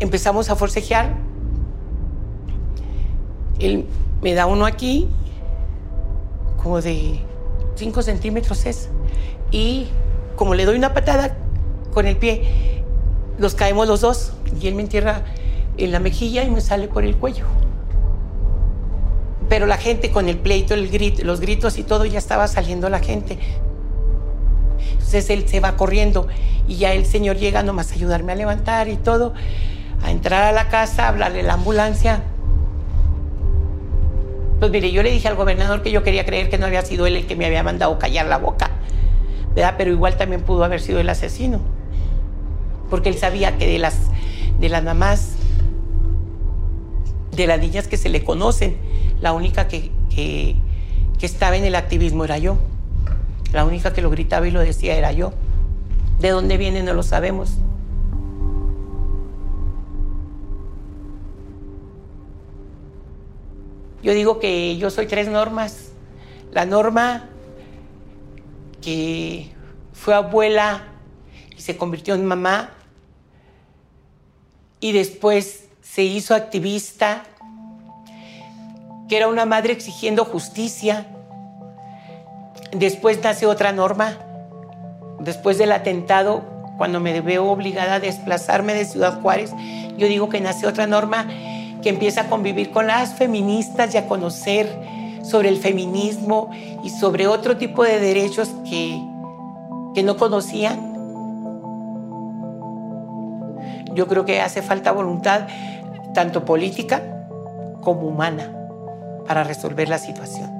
Empezamos 0.00 0.48
a 0.48 0.56
forcejear. 0.56 1.16
Él 3.58 3.84
Me 4.22 4.34
da 4.34 4.46
uno 4.46 4.66
aquí, 4.66 5.06
como 6.62 6.80
de 6.80 7.20
5 7.76 8.02
centímetros 8.02 8.64
es. 8.64 8.88
Y 9.50 9.88
como 10.34 10.54
le 10.54 10.64
doy 10.64 10.76
una 10.76 10.94
patada 10.94 11.36
con 11.92 12.06
el 12.06 12.16
pie, 12.16 12.82
nos 13.38 13.54
caemos 13.54 13.86
los 13.86 14.00
dos. 14.00 14.32
Y 14.60 14.66
él 14.66 14.74
me 14.74 14.82
entierra 14.82 15.24
en 15.76 15.92
la 15.92 16.00
mejilla 16.00 16.42
y 16.42 16.50
me 16.50 16.60
sale 16.62 16.88
por 16.88 17.04
el 17.04 17.16
cuello. 17.16 17.44
Pero 19.48 19.66
la 19.66 19.78
gente 19.78 20.10
con 20.10 20.28
el 20.28 20.38
pleito, 20.38 20.74
el 20.74 20.88
grito, 20.88 21.24
los 21.24 21.40
gritos 21.40 21.78
y 21.78 21.82
todo, 21.82 22.04
ya 22.04 22.18
estaba 22.18 22.48
saliendo 22.48 22.88
la 22.88 23.00
gente. 23.00 23.38
Entonces 24.92 25.30
él 25.30 25.48
se 25.48 25.60
va 25.60 25.76
corriendo 25.76 26.28
y 26.66 26.76
ya 26.76 26.92
el 26.92 27.06
señor 27.06 27.36
llega 27.36 27.62
nomás 27.62 27.92
a 27.92 27.94
ayudarme 27.94 28.32
a 28.32 28.34
levantar 28.34 28.88
y 28.88 28.96
todo, 28.96 29.32
a 30.02 30.10
entrar 30.10 30.44
a 30.44 30.52
la 30.52 30.68
casa, 30.68 31.06
a 31.06 31.08
hablarle 31.08 31.40
a 31.40 31.44
la 31.44 31.54
ambulancia. 31.54 32.22
Pues 34.58 34.70
mire, 34.70 34.90
yo 34.90 35.02
le 35.02 35.10
dije 35.10 35.28
al 35.28 35.36
gobernador 35.36 35.82
que 35.82 35.90
yo 35.90 36.02
quería 36.02 36.26
creer 36.26 36.50
que 36.50 36.58
no 36.58 36.66
había 36.66 36.82
sido 36.82 37.06
él 37.06 37.16
el 37.16 37.26
que 37.26 37.36
me 37.36 37.46
había 37.46 37.62
mandado 37.62 37.98
callar 37.98 38.26
la 38.26 38.38
boca, 38.38 38.70
¿verdad? 39.54 39.76
Pero 39.78 39.92
igual 39.92 40.16
también 40.16 40.42
pudo 40.42 40.64
haber 40.64 40.80
sido 40.80 41.00
el 41.00 41.08
asesino, 41.08 41.60
porque 42.90 43.08
él 43.08 43.16
sabía 43.16 43.56
que 43.56 43.66
de 43.66 43.78
las, 43.78 43.96
de 44.58 44.68
las 44.68 44.82
mamás, 44.82 45.36
de 47.30 47.46
las 47.46 47.60
niñas 47.60 47.86
que 47.86 47.96
se 47.96 48.08
le 48.08 48.24
conocen, 48.24 48.76
la 49.20 49.32
única 49.32 49.68
que, 49.68 49.90
que, 50.10 50.56
estaba 51.20 51.56
en 51.56 51.64
el 51.64 51.74
activismo 51.74 52.24
era 52.24 52.38
yo. 52.38 52.58
La 53.52 53.64
única 53.64 53.92
que 53.92 54.02
lo 54.02 54.10
gritaba 54.10 54.46
y 54.46 54.50
lo 54.50 54.60
decía 54.60 54.96
era 54.96 55.12
yo. 55.12 55.32
De 56.20 56.30
dónde 56.30 56.56
viene 56.56 56.82
no 56.82 56.94
lo 56.94 57.02
sabemos. 57.02 57.54
Yo 64.02 64.12
digo 64.12 64.38
que 64.38 64.76
yo 64.76 64.90
soy 64.90 65.06
tres 65.06 65.28
normas. 65.28 65.90
La 66.52 66.64
norma 66.64 67.28
que 68.80 69.50
fue 69.92 70.14
abuela 70.14 70.84
y 71.56 71.60
se 71.60 71.76
convirtió 71.76 72.14
en 72.14 72.24
mamá 72.24 72.70
y 74.80 74.92
después 74.92 75.68
se 75.82 76.04
hizo 76.04 76.34
activista, 76.34 77.24
que 79.08 79.16
era 79.16 79.28
una 79.28 79.46
madre 79.46 79.72
exigiendo 79.72 80.24
justicia. 80.24 81.06
Después 82.72 83.22
nace 83.22 83.46
otra 83.46 83.72
norma. 83.72 84.18
Después 85.20 85.58
del 85.58 85.72
atentado, 85.72 86.42
cuando 86.76 87.00
me 87.00 87.20
veo 87.20 87.50
obligada 87.50 87.94
a 87.94 88.00
desplazarme 88.00 88.74
de 88.74 88.84
Ciudad 88.84 89.20
Juárez, 89.20 89.52
yo 89.96 90.06
digo 90.06 90.28
que 90.28 90.40
nace 90.40 90.66
otra 90.66 90.86
norma 90.86 91.26
que 91.82 91.88
empieza 91.88 92.22
a 92.22 92.28
convivir 92.28 92.70
con 92.70 92.86
las 92.86 93.14
feministas 93.14 93.94
y 93.94 93.98
a 93.98 94.06
conocer 94.06 94.68
sobre 95.22 95.48
el 95.48 95.58
feminismo 95.58 96.50
y 96.82 96.90
sobre 96.90 97.26
otro 97.26 97.56
tipo 97.56 97.84
de 97.84 97.98
derechos 97.98 98.50
que, 98.68 99.00
que 99.94 100.02
no 100.02 100.16
conocían. 100.16 100.88
Yo 103.94 104.06
creo 104.06 104.24
que 104.24 104.40
hace 104.40 104.62
falta 104.62 104.92
voluntad, 104.92 105.48
tanto 106.14 106.44
política 106.44 107.02
como 107.80 108.02
humana, 108.02 108.57
para 109.28 109.44
resolver 109.44 109.88
la 109.88 109.98
situación. 109.98 110.50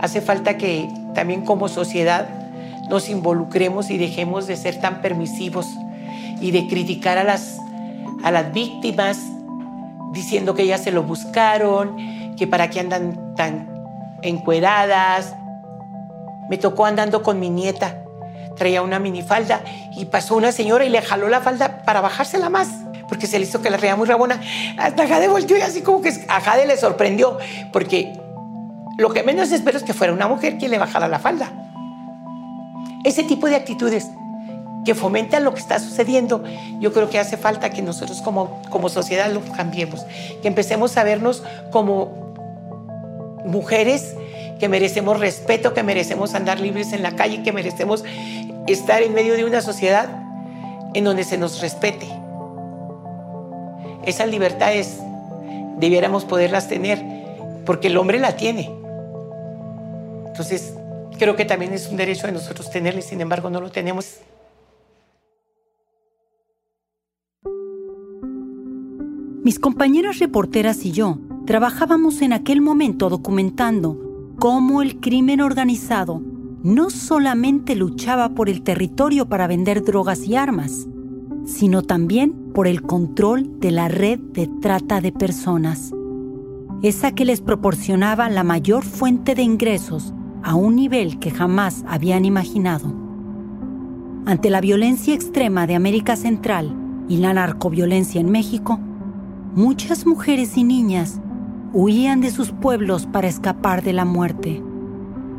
Hace 0.00 0.20
falta 0.20 0.58
que 0.58 0.90
también 1.14 1.46
como 1.46 1.68
sociedad 1.68 2.28
nos 2.90 3.08
involucremos 3.08 3.88
y 3.88 3.96
dejemos 3.96 4.46
de 4.46 4.56
ser 4.56 4.80
tan 4.80 5.00
permisivos 5.00 5.68
y 6.40 6.50
de 6.50 6.66
criticar 6.66 7.16
a 7.16 7.24
las 7.24 7.58
a 8.22 8.30
las 8.30 8.52
víctimas 8.52 9.18
diciendo 10.12 10.54
que 10.54 10.62
ellas 10.62 10.82
se 10.82 10.92
lo 10.92 11.02
buscaron, 11.02 11.96
que 12.36 12.46
para 12.46 12.70
qué 12.70 12.80
andan 12.80 13.34
tan 13.34 13.68
encueradas. 14.22 15.34
Me 16.48 16.56
tocó 16.56 16.86
andando 16.86 17.22
con 17.22 17.38
mi 17.40 17.50
nieta, 17.50 18.02
traía 18.56 18.82
una 18.82 18.98
minifalda 18.98 19.62
y 19.96 20.06
pasó 20.06 20.36
una 20.36 20.52
señora 20.52 20.84
y 20.84 20.88
le 20.88 21.02
jaló 21.02 21.28
la 21.28 21.40
falda 21.40 21.82
para 21.82 22.00
bajársela 22.00 22.48
más, 22.48 22.68
porque 23.08 23.26
se 23.26 23.38
le 23.38 23.44
hizo 23.44 23.60
que 23.62 23.70
la 23.70 23.78
traía 23.78 23.96
muy 23.96 24.06
rabona. 24.06 24.40
Hasta 24.78 25.06
Jade 25.06 25.28
volteó 25.28 25.56
y 25.56 25.60
así 25.60 25.82
como 25.82 26.00
que 26.00 26.12
a 26.28 26.40
Jade 26.40 26.66
le 26.66 26.76
sorprendió, 26.76 27.38
porque 27.72 28.12
lo 28.96 29.12
que 29.12 29.22
menos 29.22 29.50
espero 29.52 29.78
es 29.78 29.84
que 29.84 29.94
fuera 29.94 30.12
una 30.12 30.28
mujer 30.28 30.58
quien 30.58 30.70
le 30.70 30.78
bajara 30.78 31.08
la 31.08 31.18
falda. 31.18 31.52
Ese 33.04 33.22
tipo 33.24 33.48
de 33.48 33.56
actitudes 33.56 34.08
que 34.84 34.94
fomentan 34.94 35.44
lo 35.44 35.54
que 35.54 35.60
está 35.60 35.78
sucediendo, 35.78 36.44
yo 36.78 36.92
creo 36.92 37.08
que 37.10 37.18
hace 37.18 37.36
falta 37.36 37.70
que 37.70 37.82
nosotros 37.82 38.20
como, 38.22 38.62
como 38.70 38.88
sociedad 38.88 39.30
lo 39.32 39.40
cambiemos, 39.56 40.04
que 40.42 40.48
empecemos 40.48 40.96
a 40.96 41.04
vernos 41.04 41.42
como 41.70 42.34
mujeres 43.44 44.14
que 44.58 44.68
merecemos 44.68 45.18
respeto, 45.18 45.74
que 45.74 45.82
merecemos 45.82 46.34
andar 46.34 46.60
libres 46.60 46.92
en 46.92 47.02
la 47.02 47.16
calle, 47.16 47.42
que 47.42 47.52
merecemos 47.52 48.04
estar 48.66 49.02
en 49.02 49.14
medio 49.14 49.34
de 49.34 49.44
una 49.44 49.60
sociedad 49.60 50.08
en 50.94 51.04
donde 51.04 51.24
se 51.24 51.36
nos 51.36 51.60
respete. 51.60 52.23
Esas 54.06 54.28
libertades 54.28 54.98
debiéramos 55.78 56.24
poderlas 56.24 56.68
tener, 56.68 57.02
porque 57.64 57.88
el 57.88 57.96
hombre 57.96 58.18
la 58.18 58.36
tiene. 58.36 58.70
Entonces, 60.26 60.74
creo 61.18 61.36
que 61.36 61.44
también 61.44 61.72
es 61.72 61.88
un 61.88 61.96
derecho 61.96 62.26
de 62.26 62.32
nosotros 62.32 62.70
tenerla 62.70 63.00
sin 63.02 63.20
embargo 63.20 63.50
no 63.50 63.60
lo 63.60 63.70
tenemos. 63.70 64.18
Mis 69.44 69.58
compañeras 69.58 70.18
reporteras 70.20 70.84
y 70.86 70.92
yo 70.92 71.18
trabajábamos 71.46 72.22
en 72.22 72.32
aquel 72.32 72.62
momento 72.62 73.10
documentando 73.10 74.32
cómo 74.38 74.80
el 74.80 75.00
crimen 75.00 75.42
organizado 75.42 76.22
no 76.62 76.88
solamente 76.88 77.76
luchaba 77.76 78.30
por 78.30 78.48
el 78.48 78.62
territorio 78.62 79.28
para 79.28 79.46
vender 79.46 79.84
drogas 79.84 80.26
y 80.26 80.34
armas, 80.34 80.86
sino 81.44 81.82
también 81.82 82.32
por 82.54 82.66
el 82.66 82.82
control 82.82 83.60
de 83.60 83.70
la 83.70 83.88
red 83.88 84.18
de 84.18 84.48
trata 84.60 85.00
de 85.00 85.12
personas, 85.12 85.92
esa 86.82 87.12
que 87.12 87.24
les 87.24 87.40
proporcionaba 87.40 88.28
la 88.28 88.44
mayor 88.44 88.84
fuente 88.84 89.34
de 89.34 89.42
ingresos 89.42 90.12
a 90.42 90.54
un 90.54 90.76
nivel 90.76 91.18
que 91.18 91.30
jamás 91.30 91.84
habían 91.88 92.24
imaginado. 92.24 92.92
Ante 94.26 94.50
la 94.50 94.60
violencia 94.60 95.14
extrema 95.14 95.66
de 95.66 95.74
América 95.74 96.16
Central 96.16 96.74
y 97.08 97.18
la 97.18 97.34
narcoviolencia 97.34 98.20
en 98.20 98.30
México, 98.30 98.78
muchas 99.54 100.06
mujeres 100.06 100.56
y 100.56 100.64
niñas 100.64 101.20
huían 101.72 102.20
de 102.20 102.30
sus 102.30 102.52
pueblos 102.52 103.06
para 103.06 103.28
escapar 103.28 103.82
de 103.82 103.92
la 103.92 104.04
muerte. 104.04 104.62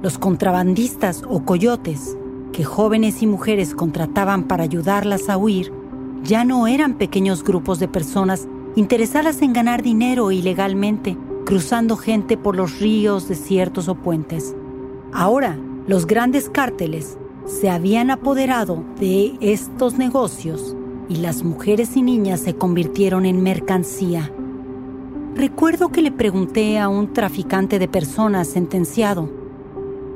Los 0.01 0.17
contrabandistas 0.17 1.23
o 1.27 1.45
coyotes, 1.45 2.17
que 2.51 2.63
jóvenes 2.63 3.21
y 3.21 3.27
mujeres 3.27 3.73
contrataban 3.73 4.43
para 4.43 4.63
ayudarlas 4.63 5.29
a 5.29 5.37
huir, 5.37 5.71
ya 6.25 6.43
no 6.43 6.65
eran 6.65 6.95
pequeños 6.95 7.43
grupos 7.43 7.79
de 7.79 7.88
personas 7.88 8.47
interesadas 8.75 9.41
en 9.41 9.53
ganar 9.53 9.83
dinero 9.83 10.31
ilegalmente, 10.31 11.15
cruzando 11.45 11.95
gente 11.97 12.35
por 12.35 12.55
los 12.55 12.79
ríos, 12.79 13.27
desiertos 13.27 13.88
o 13.88 13.95
puentes. 13.95 14.55
Ahora, 15.13 15.57
los 15.88 16.07
grandes 16.07 16.49
cárteles 16.49 17.17
se 17.45 17.69
habían 17.69 18.09
apoderado 18.09 18.83
de 18.99 19.35
estos 19.39 19.99
negocios 19.99 20.75
y 21.07 21.17
las 21.17 21.43
mujeres 21.43 21.95
y 21.95 22.01
niñas 22.01 22.39
se 22.39 22.55
convirtieron 22.55 23.27
en 23.27 23.43
mercancía. 23.43 24.31
Recuerdo 25.35 25.89
que 25.89 26.01
le 26.01 26.11
pregunté 26.11 26.79
a 26.79 26.89
un 26.89 27.13
traficante 27.13 27.77
de 27.77 27.88
personas 27.88 28.47
sentenciado 28.47 29.29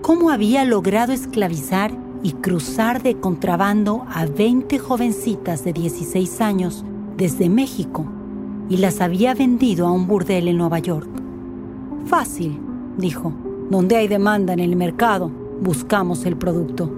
cómo 0.02 0.32
había 0.32 0.66
logrado 0.66 1.14
esclavizar 1.14 1.92
y 2.24 2.34
cruzar 2.34 3.02
de 3.02 3.20
contrabando 3.20 4.06
a 4.10 4.26
20 4.26 4.78
jovencitas 4.80 5.64
de 5.64 5.74
16 5.74 6.42
años 6.42 6.84
desde 7.18 7.50
México 7.50 8.06
y 8.70 8.78
las 8.78 9.02
había 9.02 9.34
vendido 9.34 9.88
a 9.88 9.92
un 9.92 10.08
burdel 10.08 10.48
en 10.48 10.58
Nueva 10.58 10.80
York. 10.80 11.10
Fácil, 12.06 12.60
dijo. 12.98 13.34
Donde 13.70 13.98
hay 13.98 14.08
demanda 14.08 14.54
en 14.54 14.60
el 14.60 14.76
mercado, 14.76 15.30
buscamos 15.62 16.26
el 16.26 16.38
producto. 16.38 16.92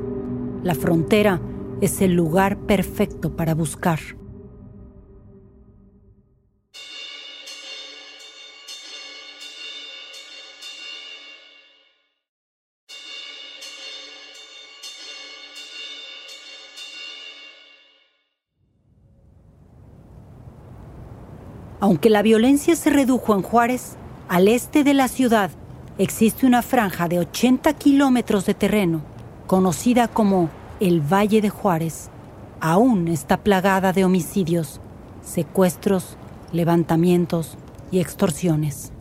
La 0.63 0.73
frontera 0.73 1.41
es 1.81 2.01
el 2.01 2.13
lugar 2.13 2.57
perfecto 2.59 3.35
para 3.35 3.53
buscar. 3.53 3.99
Aunque 21.81 22.09
la 22.09 22.21
violencia 22.21 22.77
se 22.77 22.89
redujo 22.89 23.35
en 23.35 23.41
Juárez, 23.41 23.97
al 24.29 24.47
este 24.47 24.85
de 24.85 24.93
la 24.93 25.09
ciudad 25.09 25.51
existe 25.97 26.45
una 26.45 26.61
franja 26.61 27.09
de 27.09 27.19
80 27.19 27.73
kilómetros 27.73 28.45
de 28.45 28.53
terreno, 28.53 29.01
conocida 29.47 30.07
como 30.07 30.49
el 30.79 31.01
Valle 31.01 31.41
de 31.41 31.49
Juárez 31.49 32.09
aún 32.61 33.09
está 33.09 33.37
plagada 33.37 33.91
de 33.91 34.05
homicidios, 34.05 34.79
secuestros, 35.21 36.15
levantamientos, 36.53 37.57
y 37.91 37.99
extorsiones. 37.99 38.91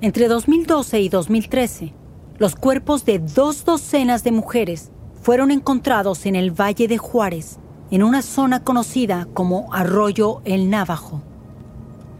Entre 0.00 0.28
2012 0.28 1.00
y 1.00 1.08
2013, 1.08 1.92
los 2.38 2.56
cuerpos 2.56 3.04
de 3.04 3.18
dos 3.18 3.64
docenas 3.64 4.24
de 4.24 4.32
mujeres 4.32 4.90
fueron 5.22 5.50
encontrados 5.50 6.26
en 6.26 6.34
el 6.34 6.50
Valle 6.50 6.88
de 6.88 6.98
Juárez, 6.98 7.58
en 7.90 8.02
una 8.02 8.22
zona 8.22 8.64
conocida 8.64 9.28
como 9.34 9.72
Arroyo 9.72 10.40
el 10.44 10.68
Navajo. 10.70 11.22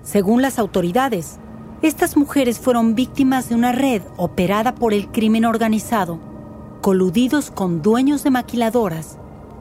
Según 0.05 0.43
las 0.43 0.59
autoridades, 0.59 1.41
estas 1.83 2.17
mujeres 2.17 2.59
fueron 2.59 2.95
víctimas 2.95 3.49
de 3.49 3.55
una 3.55 3.73
red 3.73 4.03
operada 4.17 4.75
por 4.75 4.95
el 4.95 5.09
crimen 5.09 5.45
organizado, 5.45 6.21
coludidos 6.83 7.51
con 7.51 7.83
dueños 7.83 8.23
de 8.23 8.31
maquiladoras, 8.31 9.19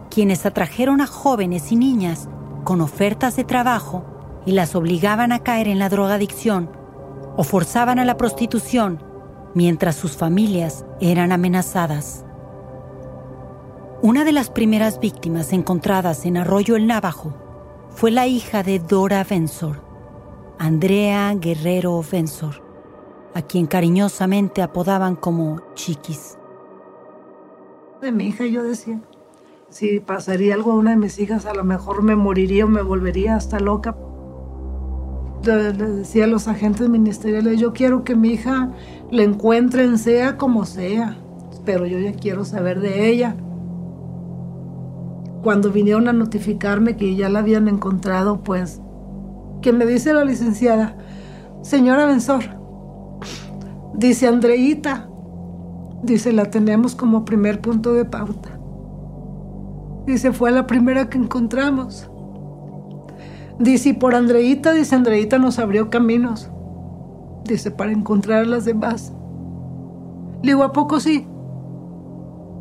quienes 0.09 0.45
atrajeron 0.45 1.01
a 1.01 1.07
jóvenes 1.07 1.71
y 1.71 1.77
niñas 1.77 2.27
con 2.65 2.81
ofertas 2.81 3.35
de 3.35 3.45
trabajo 3.45 4.05
y 4.45 4.51
las 4.51 4.75
obligaban 4.75 5.31
a 5.31 5.39
caer 5.39 5.67
en 5.67 5.79
la 5.79 5.89
drogadicción 5.89 6.69
o 7.37 7.43
forzaban 7.43 7.97
a 7.97 8.05
la 8.05 8.17
prostitución 8.17 9.01
mientras 9.53 9.95
sus 9.95 10.17
familias 10.17 10.85
eran 10.99 11.31
amenazadas. 11.31 12.25
Una 14.01 14.25
de 14.25 14.33
las 14.33 14.49
primeras 14.49 14.99
víctimas 14.99 15.53
encontradas 15.53 16.25
en 16.25 16.35
Arroyo 16.35 16.75
el 16.75 16.87
Navajo 16.87 17.33
fue 17.89 18.11
la 18.11 18.27
hija 18.27 18.63
de 18.63 18.79
Dora 18.79 19.23
Vensor, 19.23 19.82
Andrea 20.59 21.33
Guerrero 21.35 22.03
Vensor, 22.09 22.63
a 23.33 23.41
quien 23.41 23.67
cariñosamente 23.67 24.61
apodaban 24.61 25.15
como 25.15 25.61
Chiquis. 25.75 26.37
De 28.01 28.11
mi 28.11 28.27
hija 28.27 28.45
yo 28.45 28.63
decía, 28.63 29.01
si 29.69 29.99
pasaría 29.99 30.53
algo 30.53 30.71
a 30.71 30.75
una 30.75 30.91
de 30.91 30.97
mis 30.97 31.19
hijas, 31.19 31.45
a 31.45 31.53
lo 31.53 31.63
mejor 31.63 32.03
me 32.03 32.15
moriría 32.15 32.65
o 32.65 32.67
me 32.67 32.81
volvería 32.81 33.35
hasta 33.35 33.59
loca 33.59 33.95
le 35.45 35.73
decía 35.73 36.23
a 36.23 36.27
los 36.27 36.47
agentes 36.47 36.89
ministeriales, 36.89 37.59
yo 37.59 37.73
quiero 37.73 38.03
que 38.03 38.15
mi 38.15 38.29
hija 38.29 38.71
la 39.11 39.23
encuentren 39.23 39.97
sea 39.97 40.37
como 40.37 40.65
sea, 40.65 41.17
pero 41.65 41.85
yo 41.85 41.99
ya 41.99 42.13
quiero 42.13 42.45
saber 42.45 42.79
de 42.79 43.09
ella. 43.09 43.35
Cuando 45.43 45.71
vinieron 45.71 46.07
a 46.07 46.13
notificarme 46.13 46.95
que 46.95 47.15
ya 47.15 47.27
la 47.27 47.39
habían 47.39 47.67
encontrado, 47.67 48.43
pues, 48.43 48.81
que 49.63 49.73
me 49.73 49.87
dice 49.87 50.13
la 50.13 50.23
licenciada, 50.23 50.95
señora 51.63 52.05
Benzor, 52.05 52.43
dice 53.95 54.27
Andreita, 54.27 55.09
dice, 56.03 56.33
la 56.33 56.51
tenemos 56.51 56.93
como 56.93 57.25
primer 57.25 57.61
punto 57.61 57.93
de 57.93 58.05
pauta. 58.05 58.59
Dice, 60.05 60.33
fue 60.33 60.51
la 60.51 60.67
primera 60.67 61.09
que 61.09 61.17
encontramos. 61.17 62.09
Dice, 63.57 63.89
y 63.89 63.93
por 63.93 64.15
Andreita, 64.15 64.73
dice, 64.73 64.95
Andreita 64.95 65.39
nos 65.39 65.57
abrió 65.59 65.89
caminos. 65.89 66.49
Dice, 67.45 67.71
para 67.71 67.93
encontrar 67.93 68.43
a 68.43 68.45
las 68.45 68.65
demás. 68.65 69.13
Le 70.41 70.51
digo, 70.51 70.63
¿a 70.63 70.73
poco 70.73 70.99
sí? 70.99 71.25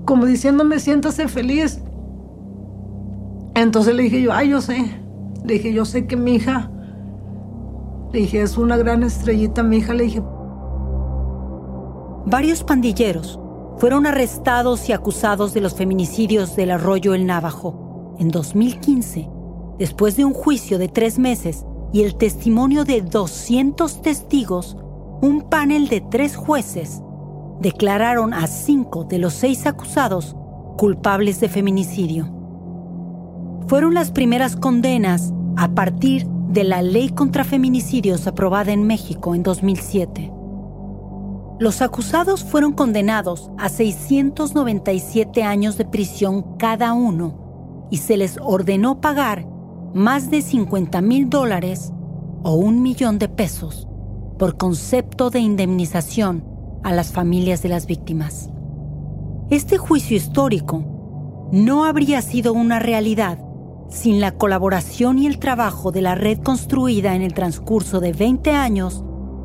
Como 0.05 0.25
diciéndome, 0.25 0.79
siéntase 0.79 1.27
feliz. 1.27 1.83
Entonces 3.57 3.95
le 3.95 4.05
dije 4.05 4.23
yo, 4.23 4.33
ay, 4.33 4.51
yo 4.51 4.61
sé. 4.61 5.03
Le 5.45 5.55
dije, 5.55 5.73
yo 5.73 5.85
sé 5.85 6.07
que 6.07 6.17
mi 6.17 6.35
hija, 6.35 6.71
dije, 8.21 8.43
es 8.43 8.57
una 8.57 8.77
gran 8.77 9.03
estrellita, 9.03 9.63
mi 9.63 9.79
hija, 9.79 9.95
le 9.95 10.05
dije. 10.05 10.23
Varios 12.27 12.63
pandilleros 12.65 13.41
fueron 13.79 14.07
arrestados 14.07 14.89
y 14.89 14.93
acusados 14.93 15.55
de 15.55 15.61
los 15.61 15.75
feminicidios 15.75 16.55
del 16.57 16.71
arroyo 16.71 17.15
El 17.15 17.27
Navajo. 17.27 18.15
En 18.19 18.29
2015, 18.29 19.29
Después 19.83 20.17
de 20.17 20.25
un 20.25 20.33
juicio 20.33 20.79
de 20.79 20.89
tres 20.89 21.19
meses 21.19 21.67
y 21.93 22.03
el 22.03 22.15
testimonio 22.15 22.85
de 22.85 23.03
200 23.03 24.03
testigos, 24.03 24.77
un 25.21 25.43
panel 25.51 25.89
de 25.89 26.01
tres 26.01 26.37
jueces 26.37 27.03
declararon 27.61 28.35
a 28.35 28.47
cinco 28.47 29.05
de 29.05 29.19
los 29.19 29.35
seis 29.35 29.67
acusados 29.67 30.37
culpables 30.77 31.41
de 31.41 31.49
feminicidio. 31.49 32.33
Fueron 33.67 33.95
las 33.95 34.13
primeras 34.13 34.57
condenas 34.57 35.33
a 35.57 35.75
partir 35.75 36.27
de 36.53 36.65
la 36.65 36.83
ley 36.83 37.09
contra 37.09 37.45
feminicidios 37.45 38.27
aprobada 38.27 38.73
en 38.73 38.87
México 38.87 39.35
en 39.35 39.43
2007. 39.43 40.31
Los 41.59 41.81
acusados 41.81 42.45
fueron 42.45 42.73
condenados 42.73 43.51
a 43.59 43.71
697 43.71 45.45
años 45.45 45.79
de 45.79 45.87
prisión 45.87 46.59
cada 46.59 46.93
uno 46.93 47.89
y 47.91 47.99
se 47.99 48.19
les 48.19 48.39
ordenó 48.39 49.01
pagar 49.01 49.47
más 49.95 50.31
de 50.31 50.43
50 50.43 51.01
mil 51.01 51.31
dólares 51.31 51.91
o 52.43 52.55
un 52.55 52.83
millón 52.83 53.19
de 53.19 53.29
pesos 53.31 53.89
por 54.39 54.59
concepto 54.59 55.31
de 55.31 55.41
indemnización 55.41 56.45
a 56.83 56.93
las 56.93 57.13
familias 57.13 57.63
de 57.63 57.71
las 57.71 57.87
víctimas. 57.87 58.51
Este 59.49 59.79
juicio 59.79 60.19
histórico 60.19 61.49
no 61.51 61.85
habría 61.85 62.21
sido 62.21 62.53
una 62.53 62.79
realidad 62.79 63.39
sin 63.93 64.21
la 64.21 64.33
colaboración 64.33 65.19
y 65.19 65.27
el 65.27 65.39
trabajo 65.39 65.93
de 65.93 66.01
la 66.01 66.15
red 66.15 66.39
construida 66.39 67.15
en 67.15 67.23
el 67.23 67.35
transcurso 67.35 68.01
de 68.01 68.13
20 68.13 68.51
años 68.53 69.05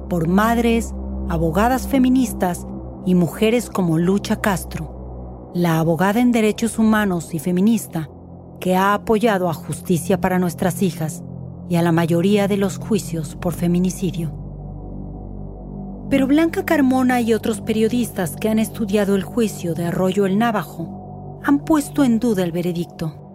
por 0.10 0.28
madres, 0.28 0.94
abogadas 1.30 1.88
feministas 1.88 2.66
y 3.06 3.14
mujeres 3.14 3.70
como 3.70 3.98
Lucha 3.98 4.40
Castro, 4.40 5.52
la 5.54 5.80
abogada 5.80 6.22
en 6.22 6.32
derechos 6.32 6.80
humanos 6.80 7.34
y 7.34 7.40
feminista 7.40 8.10
que 8.60 8.76
ha 8.76 8.94
apoyado 8.94 9.50
a 9.50 9.54
Justicia 9.54 10.20
para 10.20 10.40
nuestras 10.40 10.82
hijas 10.82 11.24
y 11.70 11.76
a 11.76 11.82
la 11.82 11.92
mayoría 11.92 12.48
de 12.48 12.58
los 12.58 12.78
juicios 12.78 13.36
por 13.36 13.54
feminicidio. 13.54 14.34
Pero 16.10 16.26
Blanca 16.26 16.64
Carmona 16.64 17.20
y 17.20 17.34
otros 17.34 17.60
periodistas 17.60 18.38
que 18.38 18.48
han 18.48 18.60
estudiado 18.60 19.16
el 19.16 19.24
juicio 19.24 19.74
de 19.74 19.86
Arroyo 19.86 20.26
el 20.26 20.38
Navajo 20.38 21.42
han 21.44 21.60
puesto 21.60 22.06
en 22.06 22.20
duda 22.20 22.44
el 22.44 22.54
veredicto. 22.54 23.27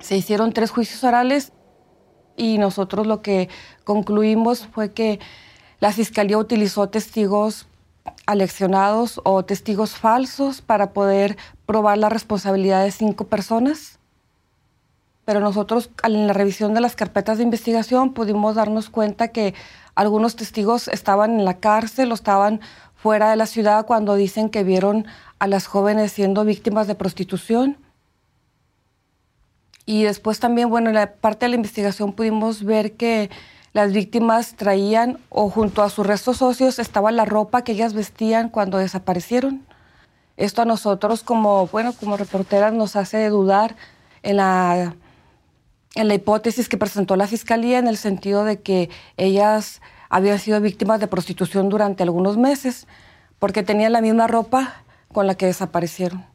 Se 0.00 0.16
hicieron 0.16 0.52
tres 0.52 0.70
juicios 0.70 1.04
orales 1.04 1.52
y 2.36 2.58
nosotros 2.58 3.06
lo 3.06 3.22
que 3.22 3.48
concluimos 3.84 4.66
fue 4.66 4.92
que 4.92 5.20
la 5.78 5.92
Fiscalía 5.92 6.38
utilizó 6.38 6.88
testigos 6.88 7.66
aleccionados 8.26 9.20
o 9.24 9.44
testigos 9.44 9.92
falsos 9.92 10.62
para 10.62 10.92
poder 10.92 11.36
probar 11.66 11.98
la 11.98 12.08
responsabilidad 12.08 12.82
de 12.84 12.90
cinco 12.90 13.24
personas. 13.24 13.98
Pero 15.24 15.40
nosotros 15.40 15.90
en 16.02 16.26
la 16.26 16.32
revisión 16.32 16.74
de 16.74 16.80
las 16.80 16.96
carpetas 16.96 17.38
de 17.38 17.44
investigación 17.44 18.14
pudimos 18.14 18.54
darnos 18.54 18.90
cuenta 18.90 19.28
que 19.28 19.54
algunos 19.94 20.34
testigos 20.34 20.88
estaban 20.88 21.38
en 21.38 21.44
la 21.44 21.58
cárcel 21.58 22.10
o 22.10 22.14
estaban 22.14 22.60
fuera 22.94 23.30
de 23.30 23.36
la 23.36 23.46
ciudad 23.46 23.86
cuando 23.86 24.14
dicen 24.14 24.48
que 24.48 24.64
vieron 24.64 25.06
a 25.38 25.46
las 25.46 25.66
jóvenes 25.66 26.12
siendo 26.12 26.44
víctimas 26.44 26.86
de 26.86 26.94
prostitución. 26.94 27.76
Y 29.86 30.04
después 30.04 30.40
también, 30.40 30.70
bueno, 30.70 30.90
en 30.90 30.94
la 30.94 31.14
parte 31.14 31.46
de 31.46 31.50
la 31.50 31.56
investigación 31.56 32.12
pudimos 32.12 32.64
ver 32.64 32.92
que 32.92 33.30
las 33.72 33.92
víctimas 33.92 34.56
traían 34.56 35.18
o 35.28 35.48
junto 35.48 35.82
a 35.82 35.90
sus 35.90 36.06
restos 36.06 36.38
socios 36.38 36.78
estaba 36.78 37.12
la 37.12 37.24
ropa 37.24 37.62
que 37.62 37.72
ellas 37.72 37.94
vestían 37.94 38.48
cuando 38.48 38.78
desaparecieron. 38.78 39.64
Esto 40.36 40.62
a 40.62 40.64
nosotros 40.64 41.22
como, 41.22 41.66
bueno, 41.68 41.92
como 41.92 42.16
reporteras 42.16 42.72
nos 42.72 42.96
hace 42.96 43.28
dudar 43.28 43.76
en 44.22 44.36
la, 44.36 44.96
en 45.94 46.08
la 46.08 46.14
hipótesis 46.14 46.68
que 46.68 46.78
presentó 46.78 47.16
la 47.16 47.26
fiscalía 47.26 47.78
en 47.78 47.88
el 47.88 47.96
sentido 47.96 48.44
de 48.44 48.60
que 48.60 48.90
ellas 49.16 49.80
habían 50.08 50.38
sido 50.38 50.60
víctimas 50.60 50.98
de 51.00 51.06
prostitución 51.06 51.68
durante 51.68 52.02
algunos 52.02 52.36
meses 52.36 52.86
porque 53.38 53.62
tenían 53.62 53.92
la 53.92 54.00
misma 54.00 54.26
ropa 54.26 54.82
con 55.12 55.26
la 55.26 55.34
que 55.34 55.46
desaparecieron. 55.46 56.29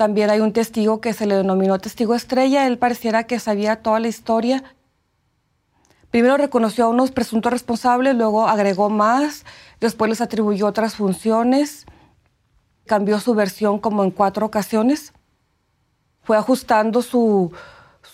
También 0.00 0.30
hay 0.30 0.40
un 0.40 0.54
testigo 0.54 1.02
que 1.02 1.12
se 1.12 1.26
le 1.26 1.34
denominó 1.36 1.78
testigo 1.78 2.14
estrella. 2.14 2.66
Él 2.66 2.78
pareciera 2.78 3.24
que 3.24 3.38
sabía 3.38 3.82
toda 3.82 4.00
la 4.00 4.08
historia 4.08 4.64
Primero 6.10 6.36
reconoció 6.36 6.86
a 6.86 6.88
unos 6.88 7.12
presuntos 7.12 7.52
responsables, 7.52 8.16
luego 8.16 8.48
agregó 8.48 8.90
más, 8.90 9.44
después 9.80 10.08
les 10.08 10.20
atribuyó 10.20 10.66
otras 10.66 10.96
funciones, 10.96 11.86
cambió 12.84 13.20
su 13.20 13.34
versión 13.34 13.78
como 13.78 14.02
en 14.02 14.10
cuatro 14.10 14.44
ocasiones, 14.44 15.12
fue 16.24 16.36
ajustando 16.36 17.02
su, 17.02 17.52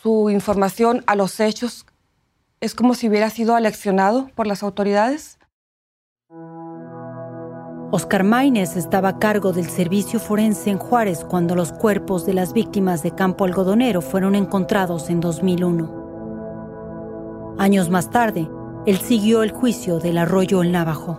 su 0.03 0.29
información 0.29 1.05
a 1.07 1.15
los 1.15 1.41
hechos. 1.41 1.87
Es 2.61 2.75
como 2.75 2.95
si 2.95 3.09
hubiera 3.09 3.31
sido 3.31 3.55
aleccionado 3.55 4.29
por 4.35 4.47
las 4.47 4.63
autoridades. 4.63 5.39
Oscar 7.97 8.23
Maínez 8.25 8.77
estaba 8.77 9.09
a 9.09 9.19
cargo 9.19 9.55
del 9.55 9.71
servicio 9.71 10.21
forense 10.21 10.69
en 10.69 10.77
Juárez 10.77 11.25
cuando 11.25 11.55
los 11.55 11.73
cuerpos 11.73 12.27
de 12.27 12.35
las 12.35 12.53
víctimas 12.53 13.03
de 13.03 13.13
Campo 13.13 13.47
Algodonero 13.47 14.03
fueron 14.03 14.35
encontrados 14.35 15.09
en 15.09 15.21
2001. 15.21 17.55
Años 17.57 17.89
más 17.89 18.11
tarde, 18.11 18.51
él 18.85 18.99
siguió 18.99 19.43
el 19.43 19.51
juicio 19.51 19.99
del 19.99 20.19
arroyo 20.19 20.61
El 20.61 20.73
Navajo. 20.73 21.17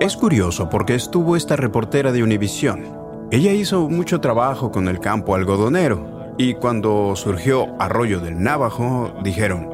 Es 0.00 0.16
curioso 0.16 0.68
porque 0.68 0.96
estuvo 0.96 1.36
esta 1.36 1.54
reportera 1.54 2.10
de 2.10 2.24
Univisión. 2.24 2.82
Ella 3.30 3.52
hizo 3.52 3.88
mucho 3.88 4.20
trabajo 4.20 4.72
con 4.72 4.88
el 4.88 4.98
campo 4.98 5.36
algodonero 5.36 6.34
Y 6.38 6.54
cuando 6.54 7.14
surgió 7.14 7.68
Arroyo 7.78 8.18
del 8.18 8.42
Navajo, 8.42 9.12
dijeron, 9.22 9.70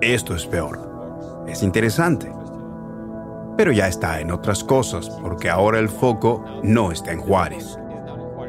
esto 0.00 0.34
es 0.34 0.46
peor. 0.46 0.88
Es 1.46 1.62
interesante. 1.62 2.37
Pero 3.58 3.72
ya 3.72 3.88
está 3.88 4.20
en 4.20 4.30
otras 4.30 4.62
cosas, 4.62 5.10
porque 5.10 5.50
ahora 5.50 5.80
el 5.80 5.88
foco 5.88 6.44
no 6.62 6.92
está 6.92 7.10
en 7.10 7.18
Juárez. 7.18 7.76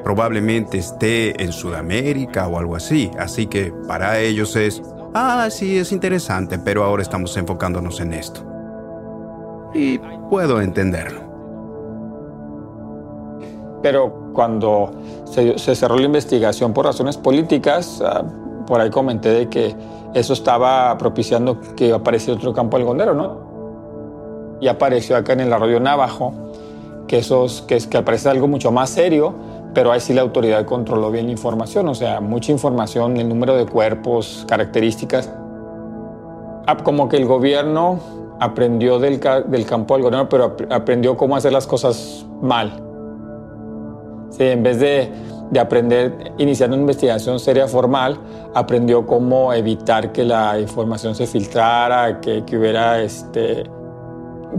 Probablemente 0.04 0.78
esté 0.78 1.44
en 1.44 1.52
Sudamérica 1.52 2.48
o 2.48 2.60
algo 2.60 2.76
así, 2.76 3.10
así 3.18 3.48
que 3.48 3.74
para 3.88 4.20
ellos 4.20 4.56
es, 4.56 4.84
ah, 5.16 5.48
sí, 5.50 5.80
es 5.80 5.92
interesante, 5.92 6.60
pero 6.60 6.84
ahora 6.84 7.02
estamos 7.02 7.36
enfocándonos 7.38 8.00
en 8.02 8.14
esto. 8.14 8.42
Y 9.74 9.98
puedo 10.30 10.62
entenderlo. 10.62 11.22
Pero 13.82 14.32
cuando 14.36 14.92
se, 15.26 15.58
cerró 15.58 15.96
la 15.96 16.06
investigación 16.06 16.72
por 16.72 16.86
razones 16.86 17.18
políticas, 17.18 18.00
ah, 18.06 18.24
por 18.68 18.80
ahí 18.80 18.92
comenté 18.92 19.30
de 19.30 19.50
que 19.50 19.76
eso 20.14 20.34
estaba 20.34 20.96
propiciando 21.00 21.60
que 21.76 21.94
apareciera 21.94 22.38
otro 22.38 22.54
campo 22.54 22.78
algodonero, 22.78 23.16
¿no? 23.16 23.49
Y 24.60 24.68
apareció 24.68 25.16
acá 25.16 25.34
en 25.34 25.42
el 25.42 25.54
arroyo 25.54 25.80
Navajo, 25.80 26.34
que, 27.08 27.20
esos, 27.20 27.62
que, 27.64 27.76
es, 27.76 27.88
que 27.88 27.98
aparece 27.98 28.30
algo 28.30 28.48
mucho 28.48 28.72
más 28.72 28.90
serio, 28.90 29.34
pero 29.74 29.92
ahí 29.92 30.00
sí 30.00 30.14
la 30.14 30.22
autoridad 30.22 30.66
controló 30.66 31.12
bien 31.12 31.28
la 31.28 31.32
información, 31.32 31.88
o 31.88 31.96
sea, 31.96 32.20
mucha 32.22 32.52
información, 32.52 33.18
el 33.18 33.30
número 33.30 33.56
de 33.56 33.66
cuerpos, 33.66 34.46
características. 34.48 35.32
Ah, 36.68 36.78
como 36.84 37.10
que 37.10 37.18
el 37.18 37.26
gobierno 37.26 38.00
aprendió 38.40 39.00
del, 39.00 39.20
del 39.48 39.66
campo 39.66 39.96
algodonero, 39.96 40.30
pero 40.30 40.56
aprendió 40.70 41.18
cómo 41.18 41.36
hacer 41.36 41.52
las 41.52 41.68
cosas 41.68 42.26
mal 42.42 42.90
en 44.38 44.64
vez 44.64 44.80
de, 44.80 45.12
aprender 45.60 46.34
iniciando 46.38 46.76
una 46.76 46.82
investigación 46.82 47.40
seria 47.40 47.68
formal, 47.68 48.20
aprendió 48.54 49.06
cómo 49.06 49.52
evitar 49.54 50.12
que 50.12 50.24
la 50.24 50.60
información 50.60 51.16
se 51.16 51.26
filtrara, 51.26 52.22
que, 52.22 52.44
hubiera 52.56 53.02
este, 53.02 53.64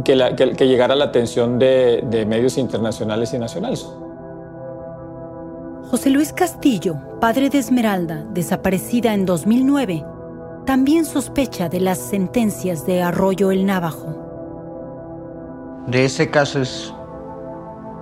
que, 0.04 0.66
llegara 0.66 0.94
a 0.94 0.96
la 0.96 1.06
atención 1.06 1.58
de, 1.58 2.04
de 2.08 2.26
medios 2.26 2.58
internacionales 2.58 3.32
y 3.34 3.38
nacionales. 3.38 3.88
José 5.90 6.10
Luis 6.10 6.32
Castillo, 6.32 6.96
padre 7.20 7.50
de 7.50 7.58
Esmeralda, 7.58 8.24
desaparecida 8.32 9.12
en 9.12 9.26
2009, 9.26 10.04
también 10.64 11.04
sospecha 11.04 11.68
de 11.68 11.80
las 11.80 11.98
sentencias 11.98 12.86
de 12.86 13.02
Arroyo 13.02 13.50
el 13.50 13.66
Navajo. 13.66 14.16
De 15.88 16.04
ese 16.04 16.30
caso 16.30 16.60
es, 16.60 16.94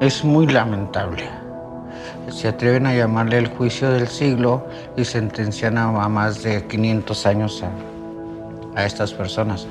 es 0.00 0.24
muy 0.24 0.46
lamentable 0.46 1.24
se 2.30 2.48
atreven 2.48 2.86
a 2.86 2.94
llamarle 2.94 3.38
el 3.38 3.48
juicio 3.48 3.90
del 3.90 4.08
siglo 4.08 4.66
y 4.96 5.04
sentencian 5.04 5.78
a 5.78 6.08
más 6.08 6.42
de 6.42 6.66
500 6.66 7.26
años 7.26 7.64
a, 8.74 8.84
estas 8.84 9.12
personas. 9.12 9.66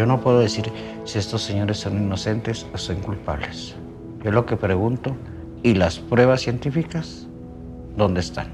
Yo 0.00 0.06
no 0.06 0.22
puedo 0.22 0.38
decir 0.38 0.72
si 1.04 1.18
estos 1.18 1.42
señores 1.42 1.76
son 1.76 1.98
inocentes 1.98 2.66
o 2.72 2.78
son 2.78 3.02
culpables. 3.02 3.76
Yo 4.24 4.30
lo 4.30 4.46
que 4.46 4.56
pregunto, 4.56 5.14
¿y 5.62 5.74
las 5.74 5.98
pruebas 5.98 6.40
científicas? 6.40 7.28
¿Dónde 7.98 8.20
están? 8.20 8.46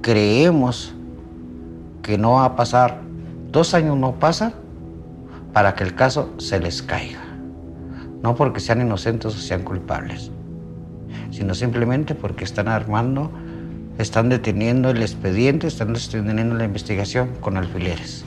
Creemos 0.00 0.94
que 2.00 2.16
no 2.16 2.36
va 2.36 2.46
a 2.46 2.56
pasar, 2.56 3.02
dos 3.50 3.74
años 3.74 3.98
no 3.98 4.12
pasan 4.12 4.54
para 5.52 5.74
que 5.74 5.84
el 5.84 5.94
caso 5.94 6.32
se 6.38 6.58
les 6.58 6.82
caiga. 6.82 7.20
No 8.22 8.34
porque 8.34 8.60
sean 8.60 8.80
inocentes 8.80 9.34
o 9.34 9.38
sean 9.38 9.62
culpables 9.62 10.30
sino 11.30 11.54
simplemente 11.54 12.14
porque 12.14 12.44
están 12.44 12.68
armando, 12.68 13.30
están 13.98 14.30
deteniendo 14.30 14.88
el 14.88 15.02
expediente, 15.02 15.66
están 15.66 15.92
deteniendo 15.92 16.54
la 16.54 16.64
investigación 16.64 17.28
con 17.40 17.58
alfileres. 17.58 18.24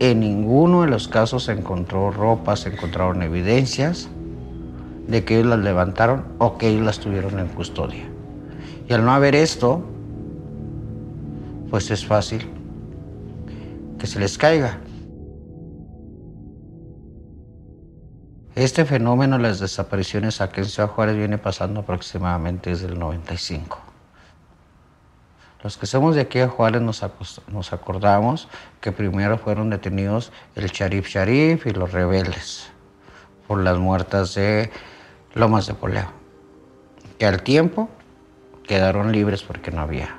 En 0.00 0.20
ninguno 0.20 0.82
de 0.82 0.88
los 0.88 1.08
casos 1.08 1.44
se 1.44 1.52
encontró 1.52 2.12
ropa, 2.12 2.54
se 2.54 2.68
encontraron 2.68 3.22
evidencias 3.22 4.08
de 5.08 5.24
que 5.24 5.36
ellos 5.36 5.48
las 5.48 5.58
levantaron 5.58 6.26
o 6.38 6.56
que 6.56 6.68
ellos 6.68 6.84
las 6.84 7.00
tuvieron 7.00 7.40
en 7.40 7.48
custodia. 7.48 8.08
Y 8.88 8.92
al 8.92 9.04
no 9.04 9.12
haber 9.12 9.34
esto, 9.34 9.82
pues 11.70 11.90
es 11.90 12.06
fácil 12.06 12.48
que 13.98 14.06
se 14.06 14.20
les 14.20 14.38
caiga. 14.38 14.78
Este 18.54 18.84
fenómeno, 18.84 19.38
las 19.38 19.60
desapariciones 19.60 20.40
aquí 20.40 20.60
en 20.60 20.66
Ciudad 20.66 20.88
Juárez, 20.88 21.16
viene 21.16 21.38
pasando 21.38 21.80
aproximadamente 21.80 22.70
desde 22.70 22.86
el 22.86 22.98
95. 22.98 23.87
Los 25.62 25.76
que 25.76 25.86
somos 25.86 26.14
de 26.14 26.22
aquí 26.22 26.38
a 26.40 26.48
Juárez 26.48 26.82
nos, 26.82 27.04
nos 27.48 27.72
acordamos 27.72 28.48
que 28.80 28.92
primero 28.92 29.38
fueron 29.38 29.70
detenidos 29.70 30.32
el 30.54 30.66
Sharif 30.66 31.08
Sharif 31.08 31.66
y 31.66 31.70
los 31.70 31.92
rebeldes 31.92 32.70
por 33.46 33.62
las 33.62 33.78
muertas 33.78 34.34
de 34.34 34.70
Lomas 35.34 35.66
de 35.66 35.74
Poleo, 35.74 36.10
que 37.18 37.26
al 37.26 37.42
tiempo 37.42 37.88
quedaron 38.66 39.10
libres 39.10 39.42
porque 39.42 39.70
no 39.70 39.80
había, 39.80 40.16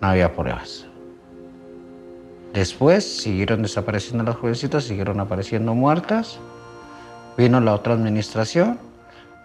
no 0.00 0.08
había 0.08 0.34
pruebas. 0.34 0.86
Después 2.54 3.22
siguieron 3.22 3.62
desapareciendo 3.62 4.24
las 4.24 4.36
jovencitas, 4.36 4.84
siguieron 4.84 5.20
apareciendo 5.20 5.74
muertas 5.74 6.38
Vino 7.36 7.60
la 7.60 7.74
otra 7.74 7.94
administración 7.94 8.78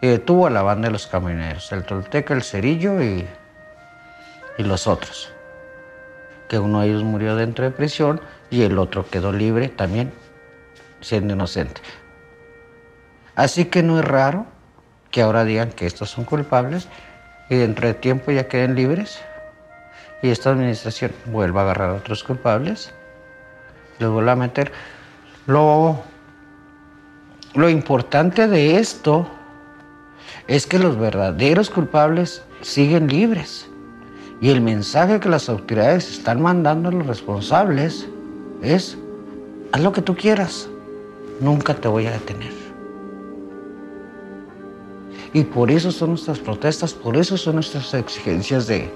y 0.01 0.07
detuvo 0.07 0.47
a 0.47 0.49
la 0.49 0.61
banda 0.61 0.89
de 0.89 0.91
los 0.91 1.07
camioneros, 1.07 1.71
el 1.71 1.83
Tolteca, 1.83 2.33
el 2.33 2.43
Cerillo 2.43 3.01
y, 3.01 3.25
y 4.57 4.63
los 4.63 4.87
otros. 4.87 5.31
Que 6.47 6.59
uno 6.59 6.81
de 6.81 6.87
ellos 6.87 7.03
murió 7.03 7.35
dentro 7.35 7.65
de 7.65 7.71
prisión 7.71 8.21
y 8.49 8.63
el 8.63 8.77
otro 8.79 9.09
quedó 9.09 9.31
libre 9.31 9.69
también, 9.69 10.13
siendo 11.01 11.33
inocente. 11.33 11.81
Así 13.35 13.65
que 13.65 13.83
no 13.83 13.99
es 13.99 14.05
raro 14.05 14.45
que 15.11 15.21
ahora 15.21 15.43
digan 15.43 15.71
que 15.71 15.85
estos 15.85 16.09
son 16.09 16.25
culpables 16.25 16.87
y 17.49 17.55
dentro 17.55 17.87
de 17.87 17.93
tiempo 17.93 18.31
ya 18.31 18.47
queden 18.47 18.75
libres 18.75 19.21
y 20.21 20.29
esta 20.29 20.51
administración 20.51 21.11
vuelva 21.25 21.61
a 21.61 21.63
agarrar 21.65 21.89
a 21.91 21.93
otros 21.93 22.23
culpables, 22.23 22.91
los 23.99 24.11
vuelva 24.11 24.31
a 24.31 24.35
meter. 24.35 24.71
Lo 25.45 26.01
lo 27.57 27.69
importante 27.69 28.47
de 28.47 28.77
esto 28.77 29.27
es 30.47 30.67
que 30.67 30.77
los 30.77 30.95
verdaderos 30.95 31.71
culpables 31.71 32.43
siguen 32.61 33.07
libres. 33.07 33.67
Y 34.39 34.49
el 34.49 34.61
mensaje 34.61 35.19
que 35.19 35.29
las 35.29 35.49
autoridades 35.49 36.11
están 36.11 36.41
mandando 36.41 36.89
a 36.89 36.91
los 36.91 37.07
responsables 37.07 38.07
es, 38.61 38.97
haz 39.71 39.81
lo 39.81 39.91
que 39.91 40.01
tú 40.01 40.15
quieras, 40.15 40.69
nunca 41.39 41.73
te 41.73 41.87
voy 41.87 42.05
a 42.05 42.11
detener. 42.11 42.53
Y 45.33 45.43
por 45.43 45.71
eso 45.71 45.91
son 45.91 46.09
nuestras 46.09 46.39
protestas, 46.39 46.93
por 46.93 47.17
eso 47.17 47.37
son 47.37 47.55
nuestras 47.55 47.93
exigencias 47.93 48.67
de, 48.67 48.89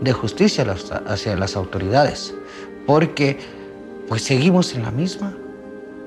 de 0.00 0.12
justicia 0.12 0.64
hacia 1.06 1.36
las 1.36 1.56
autoridades, 1.56 2.34
porque 2.86 3.38
pues 4.08 4.22
seguimos 4.22 4.74
en 4.74 4.82
la 4.82 4.90
misma. 4.90 5.34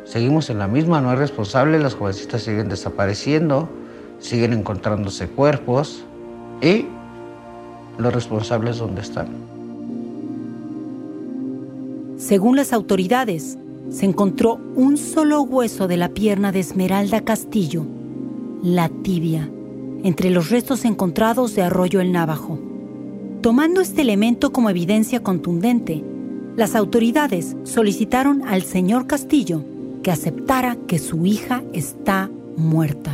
Seguimos 0.05 0.49
en 0.49 0.59
la 0.59 0.69
misma, 0.69 1.01
no 1.01 1.11
es 1.11 1.19
responsable, 1.19 1.79
las 1.79 1.95
jovencitas 1.95 2.41
siguen 2.41 2.69
desapareciendo, 2.69 3.67
siguen 4.19 4.53
encontrándose 4.53 5.27
cuerpos 5.27 6.05
y 6.61 6.85
los 7.97 8.13
responsables 8.13 8.77
dónde 8.77 9.01
están. 9.01 9.27
Según 12.17 12.55
las 12.55 12.73
autoridades, 12.73 13.57
se 13.89 14.05
encontró 14.05 14.59
un 14.75 14.97
solo 14.97 15.41
hueso 15.41 15.87
de 15.87 15.97
la 15.97 16.09
pierna 16.09 16.51
de 16.51 16.59
Esmeralda 16.59 17.21
Castillo, 17.21 17.85
la 18.63 18.89
tibia, 18.89 19.49
entre 20.03 20.29
los 20.29 20.49
restos 20.49 20.83
encontrados 20.85 21.55
de 21.55 21.61
Arroyo 21.61 22.01
el 22.01 22.11
Navajo. 22.11 22.59
Tomando 23.41 23.81
este 23.81 24.01
elemento 24.01 24.51
como 24.51 24.69
evidencia 24.69 25.21
contundente, 25.21 26.03
las 26.55 26.75
autoridades 26.75 27.55
solicitaron 27.63 28.41
al 28.47 28.63
señor 28.63 29.05
Castillo 29.07 29.63
que 30.01 30.11
aceptara 30.11 30.75
que 30.87 30.99
su 30.99 31.25
hija 31.25 31.63
está 31.71 32.31
muerta. 32.55 33.13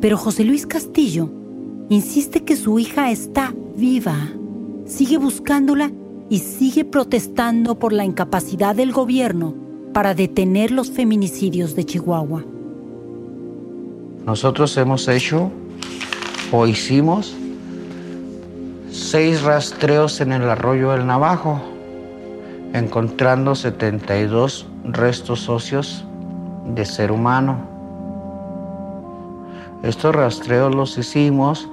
Pero 0.00 0.16
José 0.16 0.44
Luis 0.44 0.66
Castillo 0.66 1.30
insiste 1.88 2.44
que 2.44 2.56
su 2.56 2.78
hija 2.78 3.10
está 3.10 3.54
viva, 3.76 4.16
sigue 4.86 5.18
buscándola 5.18 5.90
y 6.30 6.38
sigue 6.38 6.84
protestando 6.84 7.78
por 7.78 7.92
la 7.92 8.04
incapacidad 8.04 8.74
del 8.74 8.92
gobierno 8.92 9.54
para 9.92 10.14
detener 10.14 10.70
los 10.70 10.90
feminicidios 10.90 11.76
de 11.76 11.84
Chihuahua. 11.84 12.44
Nosotros 14.26 14.76
hemos 14.76 15.06
hecho 15.08 15.50
o 16.50 16.66
hicimos 16.66 17.36
seis 18.90 19.42
rastreos 19.42 20.20
en 20.20 20.32
el 20.32 20.48
arroyo 20.48 20.92
del 20.92 21.06
Navajo, 21.06 21.60
encontrando 22.72 23.54
72 23.54 24.66
restos 24.84 25.48
óseos 25.48 26.04
de 26.74 26.84
ser 26.84 27.12
humano. 27.12 27.73
Estos 29.84 30.14
rastreos 30.14 30.74
los 30.74 30.96
hicimos 30.96 31.68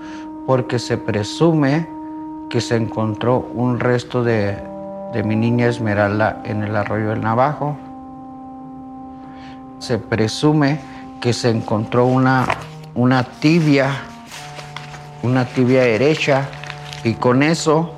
porque 0.45 0.79
se 0.79 0.97
presume 0.97 1.87
que 2.49 2.59
se 2.59 2.75
encontró 2.75 3.49
un 3.53 3.79
resto 3.79 4.21
de, 4.21 4.61
de 5.13 5.23
mi 5.23 5.37
niña 5.37 5.67
Esmeralda 5.67 6.41
en 6.43 6.61
el 6.61 6.75
arroyo 6.75 7.11
del 7.11 7.21
Navajo. 7.21 7.77
Se 9.79 9.97
presume 9.97 10.81
que 11.21 11.31
se 11.31 11.51
encontró 11.51 12.05
una, 12.05 12.45
una 12.95 13.23
tibia, 13.23 14.01
una 15.23 15.45
tibia 15.45 15.83
derecha, 15.83 16.49
y 17.05 17.13
con 17.13 17.41
eso, 17.41 17.93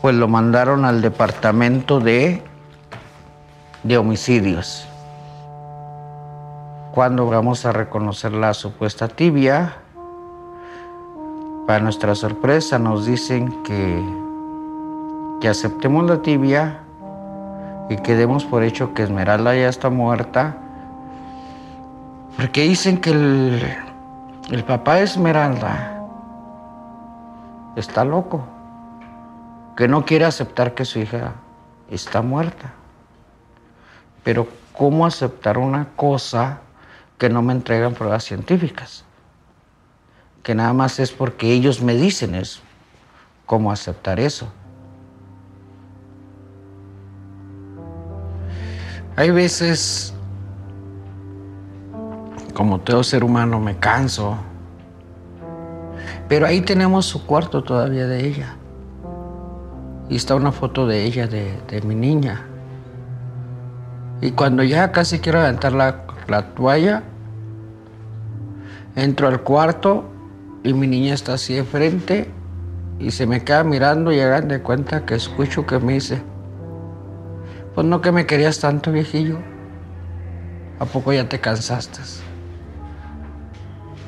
pues 0.00 0.16
lo 0.16 0.26
mandaron 0.26 0.84
al 0.84 1.02
departamento 1.02 2.00
de, 2.00 2.42
de 3.84 3.96
homicidios. 3.96 4.88
Cuando 6.92 7.24
vamos 7.26 7.64
a 7.64 7.72
reconocer 7.72 8.34
la 8.34 8.52
supuesta 8.52 9.08
tibia, 9.08 9.76
para 11.66 11.80
nuestra 11.80 12.14
sorpresa 12.14 12.78
nos 12.78 13.06
dicen 13.06 13.62
que, 13.62 14.04
que 15.40 15.48
aceptemos 15.48 16.04
la 16.04 16.20
tibia 16.20 16.80
y 17.88 17.96
que 17.96 18.14
demos 18.14 18.44
por 18.44 18.62
hecho 18.62 18.92
que 18.92 19.04
Esmeralda 19.04 19.54
ya 19.54 19.70
está 19.70 19.88
muerta, 19.88 20.58
porque 22.36 22.60
dicen 22.60 23.00
que 23.00 23.12
el, 23.12 23.74
el 24.50 24.62
papá 24.64 24.96
de 24.96 25.04
Esmeralda 25.04 25.98
está 27.74 28.04
loco, 28.04 28.44
que 29.78 29.88
no 29.88 30.04
quiere 30.04 30.26
aceptar 30.26 30.74
que 30.74 30.84
su 30.84 30.98
hija 30.98 31.32
está 31.90 32.20
muerta. 32.20 32.74
Pero 34.22 34.46
¿cómo 34.74 35.06
aceptar 35.06 35.56
una 35.56 35.88
cosa 35.96 36.60
que 37.22 37.28
no 37.28 37.40
me 37.40 37.52
entregan 37.52 37.94
pruebas 37.94 38.24
científicas? 38.24 39.04
Que 40.42 40.56
nada 40.56 40.72
más 40.72 40.98
es 40.98 41.12
porque 41.12 41.52
ellos 41.52 41.80
me 41.80 41.94
dicen 41.94 42.34
eso. 42.34 42.60
¿Cómo 43.46 43.70
aceptar 43.70 44.18
eso? 44.18 44.52
Hay 49.14 49.30
veces, 49.30 50.12
como 52.54 52.80
todo 52.80 53.04
ser 53.04 53.22
humano, 53.22 53.60
me 53.60 53.76
canso. 53.76 54.36
Pero 56.28 56.44
ahí 56.44 56.60
tenemos 56.62 57.06
su 57.06 57.24
cuarto 57.24 57.62
todavía 57.62 58.08
de 58.08 58.26
ella. 58.26 58.56
Y 60.08 60.16
está 60.16 60.34
una 60.34 60.50
foto 60.50 60.88
de 60.88 61.04
ella, 61.04 61.28
de, 61.28 61.82
mi 61.84 61.94
niña. 61.94 62.44
Y 64.20 64.32
cuando 64.32 64.64
ya 64.64 64.90
casi 64.90 65.20
quiero 65.20 65.38
aventar 65.38 65.72
la, 65.72 66.04
la 66.26 66.52
toalla, 66.56 67.04
entro 68.96 69.28
al 69.28 69.42
cuarto 69.42 70.04
y 70.62 70.74
mi 70.74 70.86
niña 70.86 71.14
está 71.14 71.34
así 71.34 71.54
de 71.54 71.64
frente 71.64 72.30
y 72.98 73.10
se 73.10 73.26
me 73.26 73.42
queda 73.42 73.64
mirando 73.64 74.12
y 74.12 74.20
hagan 74.20 74.48
de 74.48 74.62
cuenta 74.62 75.04
que 75.04 75.14
escucho 75.14 75.66
que 75.66 75.78
me 75.78 75.94
dice, 75.94 76.22
pues 77.74 77.86
no 77.86 78.00
que 78.00 78.12
me 78.12 78.26
querías 78.26 78.60
tanto 78.60 78.92
viejillo, 78.92 79.38
¿a 80.78 80.84
poco 80.84 81.12
ya 81.12 81.28
te 81.28 81.40
cansaste? 81.40 82.00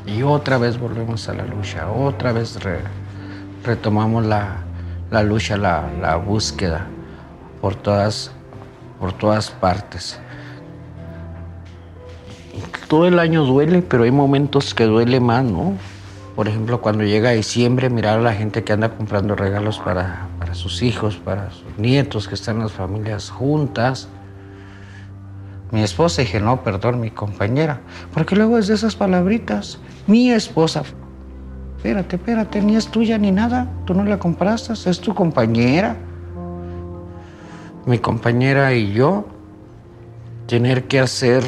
Y 0.07 0.23
otra 0.23 0.59
vez 0.59 0.79
volvemos 0.79 1.29
a 1.29 1.35
la 1.35 1.45
lucha, 1.45 1.91
otra 1.91 2.33
vez 2.33 2.59
retomamos 3.65 4.25
la, 4.27 4.59
la 5.11 5.23
lucha, 5.23 5.57
la, 5.57 5.91
la, 6.01 6.17
búsqueda 6.17 6.87
por 7.61 7.75
todas, 7.75 8.31
por 9.01 9.13
todas 9.15 9.51
partes. 9.51 10.21
Todo 12.89 13.07
el 13.07 13.19
año 13.19 13.45
duele, 13.45 13.83
pero 13.83 14.05
hay 14.05 14.11
momentos 14.11 14.75
que 14.75 14.85
duele 14.85 15.21
más, 15.21 15.45
¿no? 15.45 15.77
Por 16.37 16.49
ejemplo, 16.49 16.81
cuando 16.81 17.05
llega 17.05 17.31
diciembre, 17.31 17.91
mirar 17.91 18.19
a 18.19 18.23
la 18.23 18.33
gente 18.33 18.65
que 18.65 18.73
anda 18.73 18.89
comprando 18.89 19.37
regalos 19.37 19.79
para, 19.79 20.29
sus 20.53 20.83
hijos, 20.83 21.17
para 21.17 21.51
sus 21.53 21.79
nietos, 21.79 22.27
que 22.27 22.35
están 22.35 22.59
las 22.59 22.73
familias 22.73 23.31
juntas. 23.31 24.09
Mi 25.71 25.83
esposa, 25.83 26.23
dije, 26.23 26.41
no, 26.41 26.63
perdón, 26.63 27.01
mi 27.01 27.11
compañera. 27.11 27.81
Porque 28.13 28.35
luego 28.35 28.59
es 28.59 28.67
de 28.67 28.75
esas 28.75 28.97
palabritas. 28.97 29.79
Mi 30.09 30.31
esposa. 30.31 30.83
Espérate, 31.77 32.17
espérate, 32.17 32.61
ni 32.63 32.75
es 32.75 32.89
tuya 32.89 33.17
ni 33.17 33.31
nada. 33.31 33.71
Tú 33.85 33.95
no 33.95 34.05
la 34.05 34.19
compraste, 34.19 34.73
es 34.73 35.01
tu 35.01 35.15
compañera. 35.15 35.97
Mi 37.87 37.99
compañera 37.99 38.75
y 38.75 38.93
yo 38.93 39.27
tener 40.47 40.85
que 40.85 41.01
hacer 41.01 41.45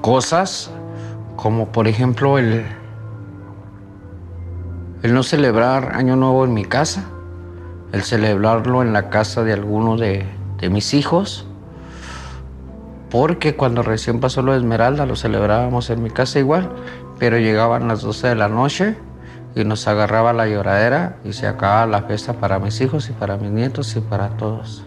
cosas 0.00 0.70
como 1.36 1.72
por 1.72 1.88
ejemplo 1.88 2.38
el, 2.38 2.64
el 5.02 5.14
no 5.14 5.22
celebrar 5.22 5.94
Año 5.94 6.16
Nuevo 6.16 6.44
en 6.44 6.54
mi 6.54 6.64
casa, 6.64 7.04
el 7.92 8.02
celebrarlo 8.02 8.82
en 8.82 8.92
la 8.92 9.10
casa 9.10 9.44
de 9.44 9.52
alguno 9.52 9.96
de, 9.96 10.26
mis 10.70 10.94
hijos, 10.94 11.46
porque 13.10 13.54
cuando 13.54 13.82
recién 13.82 14.18
pasó 14.18 14.40
lo 14.40 14.52
de 14.52 14.58
Esmeralda 14.58 15.04
lo 15.04 15.14
celebrábamos 15.14 15.90
en 15.90 16.02
mi 16.02 16.08
casa 16.08 16.38
igual, 16.38 16.70
pero 17.18 17.38
llegaban 17.38 17.86
las 17.86 18.00
12 18.00 18.28
de 18.28 18.34
la 18.34 18.48
noche 18.48 18.96
y 19.54 19.62
nos 19.64 19.86
agarraba 19.86 20.32
la 20.32 20.46
lloradera 20.48 21.18
y 21.22 21.34
se 21.34 21.46
acababa 21.46 21.86
la 21.86 22.02
fiesta 22.04 22.32
para 22.32 22.58
mis 22.58 22.80
hijos 22.80 23.10
y 23.10 23.12
para 23.12 23.36
mis 23.36 23.50
nietos 23.50 23.94
y 23.94 24.00
para 24.00 24.30
todos. 24.38 24.86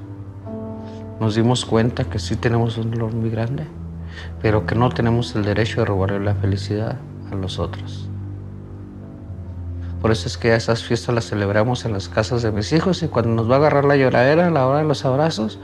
Nos 1.20 1.36
dimos 1.36 1.64
cuenta 1.64 2.06
que 2.06 2.18
sí 2.18 2.36
tenemos 2.36 2.80
un 2.80 2.90
dolor 2.90 3.14
muy 3.14 3.30
grande 3.30 3.68
pero 4.41 4.65
que 4.65 4.75
no 4.75 4.89
tenemos 4.89 5.36
el 5.36 5.43
derecho 5.43 5.82
de 5.82 5.86
robarle 5.86 6.19
la 6.19 6.36
felicidad 6.36 6.97
a 7.32 7.36
los 7.36 7.60
otros. 7.60 8.10
Por 10.01 10.12
eso 10.12 10.27
es 10.27 10.38
que 10.38 10.53
esas 10.53 10.84
fiestas 10.84 11.15
las 11.15 11.25
celebramos 11.25 11.86
en 11.86 11.93
las 11.93 12.08
casas 12.08 12.43
de 12.43 12.51
mis 12.51 12.71
hijos 12.71 13.01
y 13.01 13.08
cuando 13.08 13.32
nos 13.32 13.49
va 13.49 13.56
a 13.56 13.58
agarrar 13.58 13.86
la 13.86 13.95
lloradera 13.95 14.47
a 14.47 14.51
la 14.51 14.67
hora 14.67 14.80
de 14.80 14.86
los 14.86 15.06
abrazos, 15.06 15.60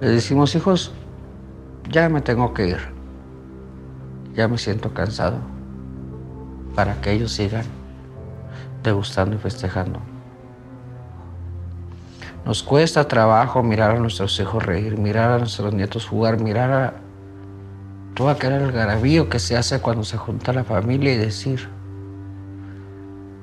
les 0.00 0.10
decimos, 0.10 0.54
hijos, 0.56 0.92
ya 1.88 2.08
me 2.08 2.20
tengo 2.20 2.52
que 2.54 2.66
ir, 2.66 2.78
ya 4.34 4.48
me 4.48 4.58
siento 4.58 4.92
cansado, 4.92 5.36
para 6.74 7.00
que 7.00 7.12
ellos 7.12 7.32
sigan 7.32 7.64
degustando 8.82 9.36
y 9.36 9.38
festejando. 9.38 10.00
Nos 12.44 12.64
cuesta 12.64 13.06
trabajo 13.06 13.62
mirar 13.62 13.92
a 13.92 14.00
nuestros 14.00 14.38
hijos 14.40 14.64
reír, 14.64 14.98
mirar 14.98 15.30
a 15.30 15.38
nuestros 15.38 15.72
nietos 15.72 16.06
jugar, 16.06 16.40
mirar 16.40 16.72
a 16.72 16.94
todo 18.14 18.28
aquel 18.28 18.52
algarabío 18.52 19.28
que 19.28 19.38
se 19.38 19.56
hace 19.56 19.80
cuando 19.80 20.04
se 20.04 20.16
junta 20.16 20.52
la 20.52 20.64
familia 20.64 21.14
y 21.14 21.16
decir, 21.16 21.68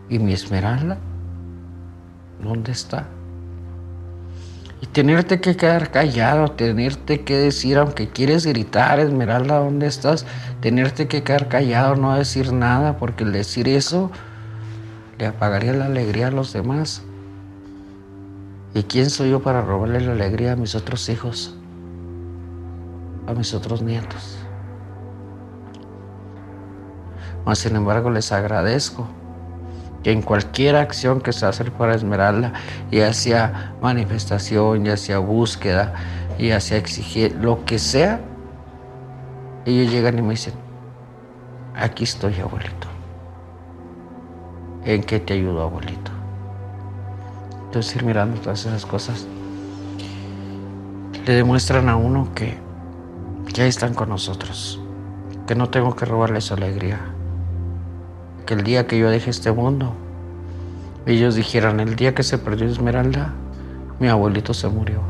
¿y 0.09 0.19
mi 0.19 0.33
Esmeralda? 0.33 0.97
¿Dónde 2.41 2.71
está? 2.71 3.07
Y 4.81 4.85
tenerte 4.87 5.41
que 5.41 5.57
quedar 5.57 5.91
callado, 5.91 6.51
tenerte 6.51 7.21
que 7.21 7.35
decir, 7.35 7.77
aunque 7.77 8.09
quieres 8.09 8.45
gritar, 8.45 8.99
Esmeralda, 8.99 9.59
¿dónde 9.59 9.87
estás? 9.87 10.25
Tenerte 10.61 11.07
que 11.07 11.23
quedar 11.23 11.49
callado, 11.49 11.95
no 11.95 12.15
decir 12.15 12.53
nada, 12.53 12.97
porque 12.97 13.25
el 13.25 13.33
decir 13.33 13.67
eso 13.67 14.09
le 15.17 15.27
apagaría 15.27 15.73
la 15.73 15.85
alegría 15.85 16.27
a 16.27 16.31
los 16.31 16.53
demás. 16.53 17.03
¿Y 18.73 18.83
quién 18.83 19.09
soy 19.09 19.31
yo 19.31 19.41
para 19.41 19.61
robarle 19.61 19.99
la 19.99 20.13
alegría 20.13 20.53
a 20.53 20.55
mis 20.55 20.75
otros 20.75 21.09
hijos? 21.09 21.55
A 23.27 23.33
mis 23.33 23.53
otros 23.53 23.81
nietos. 23.81 24.38
Mas, 27.45 27.59
sin 27.59 27.75
embargo, 27.75 28.09
les 28.09 28.31
agradezco 28.31 29.07
que 30.03 30.11
en 30.11 30.21
cualquier 30.21 30.75
acción 30.75 31.21
que 31.21 31.33
se 31.33 31.45
hace 31.45 31.65
para 31.65 31.95
Esmeralda, 31.95 32.53
ya 32.91 33.13
sea 33.13 33.75
manifestación, 33.81 34.85
ya 34.85 34.97
sea 34.97 35.19
búsqueda, 35.19 35.93
ya 36.37 36.59
sea 36.59 36.77
exigir, 36.77 37.35
lo 37.35 37.65
que 37.65 37.79
sea, 37.79 38.21
ellos 39.65 39.91
llegan 39.91 40.17
y 40.17 40.21
me 40.21 40.29
dicen, 40.31 40.53
aquí 41.75 42.05
estoy, 42.05 42.39
abuelito. 42.39 42.87
¿En 44.85 45.03
qué 45.03 45.19
te 45.19 45.33
ayudo, 45.33 45.63
abuelito? 45.63 46.11
Entonces, 47.65 47.97
ir 47.97 48.03
mirando 48.03 48.39
todas 48.39 48.65
esas 48.65 48.85
cosas, 48.85 49.27
le 51.25 51.33
demuestran 51.33 51.89
a 51.89 51.95
uno 51.95 52.29
que, 52.33 52.57
ahí 53.59 53.67
están 53.67 53.93
con 53.93 54.09
nosotros, 54.09 54.79
que 55.45 55.53
no 55.53 55.69
tengo 55.69 55.95
que 55.95 56.05
robarles 56.05 56.51
alegría, 56.51 56.99
que 58.49 58.55
el 58.55 58.63
día 58.63 58.87
que 58.87 58.97
yo 58.97 59.11
deje 59.11 59.29
este 59.29 59.51
mundo, 59.51 59.93
ellos 61.05 61.35
dijeran, 61.35 61.79
el 61.79 61.95
día 61.95 62.15
que 62.15 62.23
se 62.23 62.39
perdió 62.39 62.65
Esmeralda, 62.65 63.31
mi 63.99 64.07
abuelito 64.07 64.55
se 64.55 64.67
murió. 64.67 65.01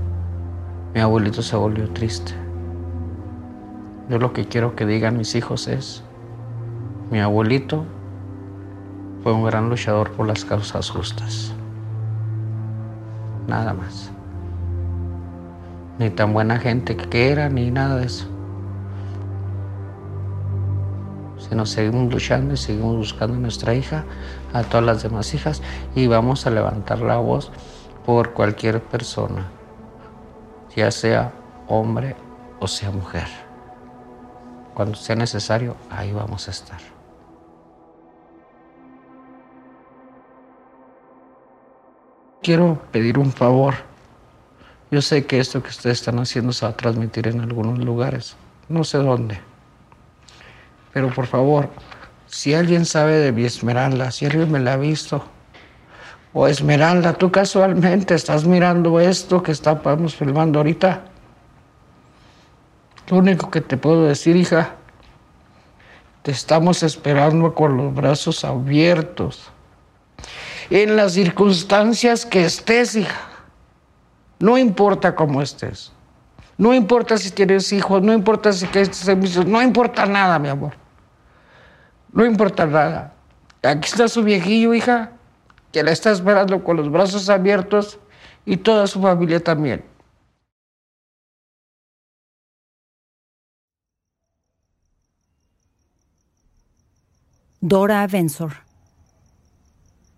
Mi 0.94 1.00
abuelito 1.00 1.42
se 1.42 1.56
volvió 1.56 1.88
triste. 1.92 2.34
Yo 4.10 4.20
lo 4.20 4.34
que 4.34 4.44
quiero 4.44 4.76
que 4.76 4.86
digan 4.86 5.18
mis 5.18 5.36
hijos 5.36 5.70
es, 5.70 6.04
mi 7.12 7.22
abuelito 7.22 7.86
fue 9.24 9.32
un 9.32 9.46
gran 9.46 9.70
luchador 9.70 10.12
por 10.12 10.28
las 10.28 10.44
causas 10.44 10.90
justas. 10.90 11.54
Nada 13.48 13.74
más. 13.74 14.12
Ni 15.98 16.10
tan 16.10 16.34
buena 16.34 16.60
gente 16.60 16.98
que 16.98 17.30
era, 17.32 17.48
ni 17.48 17.72
nada 17.72 17.96
de 17.96 18.06
eso. 18.06 18.28
Sino 21.50 21.66
seguimos 21.66 22.14
luchando 22.14 22.54
y 22.54 22.58
seguimos 22.58 22.96
buscando 22.96 23.36
a 23.36 23.40
nuestra 23.40 23.74
hija, 23.74 24.06
a 24.54 24.64
todas 24.64 24.86
las 24.86 25.04
demás 25.04 25.34
hijas 25.34 25.62
y 25.96 26.08
vamos 26.08 26.46
a 26.46 26.52
levantar 26.52 27.00
la 27.00 27.18
voz 27.18 27.52
por 28.06 28.34
cualquier 28.34 28.82
persona, 28.82 29.48
ya 30.76 30.92
sea 30.92 31.34
hombre 31.68 32.16
o 32.60 32.68
sea 32.68 32.92
mujer. 32.92 33.28
Cuando 34.74 34.96
sea 34.96 35.16
necesario, 35.16 35.76
ahí 35.90 36.12
vamos 36.12 36.48
a 36.48 36.52
estar. 36.52 36.80
Quiero 42.42 42.82
pedir 42.92 43.18
un 43.18 43.32
favor. 43.32 43.76
Yo 44.92 45.02
sé 45.02 45.26
que 45.26 45.40
esto 45.40 45.62
que 45.62 45.70
ustedes 45.70 46.00
están 46.00 46.20
haciendo 46.20 46.54
se 46.54 46.66
va 46.66 46.72
a 46.72 46.78
transmitir 46.78 47.28
en 47.28 47.42
algunos 47.42 47.78
lugares, 47.80 48.36
no 48.70 48.84
sé 48.84 48.98
dónde. 48.98 49.49
Pero 50.94 51.14
por 51.14 51.28
favor, 51.28 51.70
si 52.28 52.54
alguien 52.54 52.86
sabe 52.86 53.18
de 53.18 53.32
mi 53.32 53.46
Esmeralda, 53.46 54.12
si 54.12 54.26
alguien 54.26 54.52
me 54.52 54.60
la 54.60 54.74
ha 54.74 54.78
visto, 54.78 55.24
o 56.34 56.48
Esmeralda, 56.48 57.14
tú 57.14 57.32
casualmente 57.32 58.14
estás 58.14 58.46
mirando 58.46 59.00
esto 59.00 59.42
que 59.42 59.52
estamos 59.52 60.16
filmando 60.16 60.60
ahorita, 60.60 61.06
lo 63.10 63.18
único 63.18 63.50
que 63.50 63.62
te 63.62 63.78
puedo 63.78 64.06
decir, 64.06 64.36
hija, 64.36 64.76
te 66.22 66.32
estamos 66.32 66.84
esperando 66.84 67.56
con 67.56 67.78
los 67.78 67.94
brazos 67.94 68.46
abiertos. 68.46 69.50
En 70.70 70.96
las 70.96 71.14
circunstancias 71.14 72.26
que 72.26 72.46
estés, 72.46 72.96
hija. 72.96 73.22
No 74.38 74.58
importa 74.58 75.16
cómo 75.16 75.42
estés. 75.42 75.92
No 76.60 76.74
importa 76.74 77.18
si 77.18 77.32
tienes 77.32 77.72
hijos, 77.72 78.02
no 78.02 78.12
importa 78.12 78.52
si 78.52 78.68
tienes 78.68 78.98
servicios, 78.98 79.46
no 79.46 79.62
importa 79.62 80.06
nada, 80.06 80.38
mi 80.40 80.50
amor. 80.50 80.74
No 82.12 82.26
importa 82.26 82.66
nada. 82.66 83.14
Aquí 83.64 83.88
está 83.88 84.10
su 84.10 84.24
viejillo, 84.24 84.74
hija, 84.74 85.14
que 85.72 85.82
la 85.84 85.92
está 85.92 86.12
esperando 86.12 86.62
con 86.62 86.76
los 86.76 86.92
brazos 86.92 87.30
abiertos 87.30 87.98
y 88.46 88.58
toda 88.58 88.88
su 88.88 89.02
familia 89.02 89.42
también. 89.42 89.86
Dora 97.62 98.06
Bensor. 98.06 98.52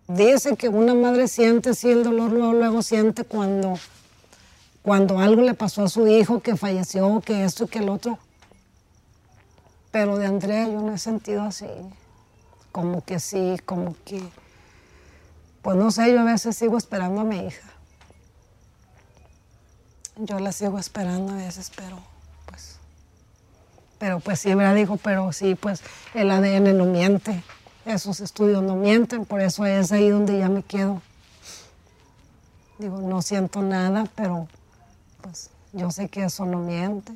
Dice 0.07 0.55
que 0.57 0.69
una 0.69 0.95
madre 0.95 1.27
siente 1.27 1.75
sí 1.75 1.91
el 1.91 2.03
dolor, 2.03 2.31
luego, 2.31 2.53
luego 2.53 2.81
siente 2.81 3.25
cuando, 3.25 3.77
cuando 4.81 5.19
algo 5.19 5.43
le 5.43 5.53
pasó 5.53 5.83
a 5.83 5.89
su 5.89 6.07
hijo, 6.07 6.39
que 6.39 6.55
falleció, 6.55 7.21
que 7.21 7.43
esto 7.43 7.65
y 7.65 7.67
que 7.67 7.79
el 7.79 7.89
otro. 7.89 8.17
Pero 9.91 10.17
de 10.17 10.25
Andrea 10.25 10.67
yo 10.67 10.81
no 10.81 10.93
he 10.93 10.97
sentido 10.97 11.43
así. 11.43 11.67
Como 12.71 13.03
que 13.03 13.19
sí, 13.19 13.57
como 13.65 13.95
que... 14.05 14.23
Pues 15.61 15.77
no 15.77 15.91
sé, 15.91 16.11
yo 16.11 16.21
a 16.21 16.23
veces 16.23 16.57
sigo 16.57 16.77
esperando 16.77 17.21
a 17.21 17.23
mi 17.23 17.45
hija. 17.45 17.69
Yo 20.15 20.39
la 20.39 20.51
sigo 20.51 20.79
esperando 20.79 21.33
a 21.33 21.35
veces, 21.35 21.71
pero 21.75 21.99
pues... 22.47 22.77
Pero 23.99 24.19
pues 24.19 24.43
me 24.45 24.73
dijo, 24.73 24.97
pero 24.97 25.31
sí, 25.31 25.53
pues 25.53 25.83
el 26.15 26.31
ADN 26.31 26.75
no 26.75 26.85
miente. 26.85 27.43
Esos 27.85 28.19
estudios 28.19 28.63
no 28.63 28.75
mienten, 28.75 29.25
por 29.25 29.41
eso 29.41 29.65
es 29.65 29.91
ahí 29.91 30.09
donde 30.09 30.39
ya 30.39 30.49
me 30.49 30.63
quedo. 30.63 31.01
Digo, 32.79 32.99
no 33.01 33.21
siento 33.21 33.61
nada, 33.61 34.05
pero 34.15 34.47
pues 35.21 35.49
yo 35.73 35.91
sé 35.91 36.09
que 36.09 36.23
eso 36.23 36.45
no 36.45 36.59
miente. 36.59 37.13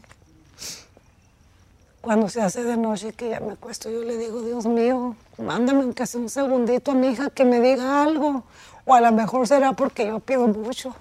Cuando 2.01 2.29
se 2.29 2.41
hace 2.41 2.63
de 2.63 2.77
noche 2.77 3.13
que 3.13 3.29
ya 3.29 3.39
me 3.39 3.53
acuesto, 3.53 3.89
yo 3.89 4.03
le 4.03 4.17
digo, 4.17 4.41
Dios 4.41 4.65
mío, 4.65 5.15
mándame 5.37 5.81
aunque 5.81 6.05
sea 6.05 6.21
un 6.21 6.29
segundito 6.29 6.91
a 6.91 6.93
mi 6.95 7.07
hija 7.07 7.29
que 7.29 7.45
me 7.45 7.59
diga 7.59 8.03
algo. 8.03 8.43
O 8.85 8.93
a 8.93 9.01
lo 9.01 9.11
mejor 9.11 9.47
será 9.47 9.73
porque 9.73 10.05
yo 10.05 10.19
pido 10.19 10.47
mucho. 10.47 10.95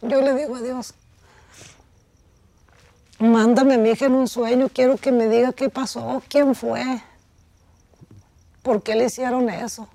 Yo 0.00 0.22
le 0.22 0.34
digo 0.34 0.56
a 0.56 0.62
Dios, 0.62 0.94
mándame 3.18 3.74
a 3.74 3.78
mi 3.78 3.90
hija 3.90 4.06
en 4.06 4.14
un 4.14 4.26
sueño, 4.26 4.70
quiero 4.72 4.96
que 4.96 5.12
me 5.12 5.28
diga 5.28 5.52
qué 5.52 5.68
pasó, 5.68 6.22
quién 6.28 6.54
fue. 6.54 7.02
¿por 8.62 8.82
qué 8.82 8.94
le 8.94 9.06
hicieron 9.06 9.48
eso? 9.48 9.88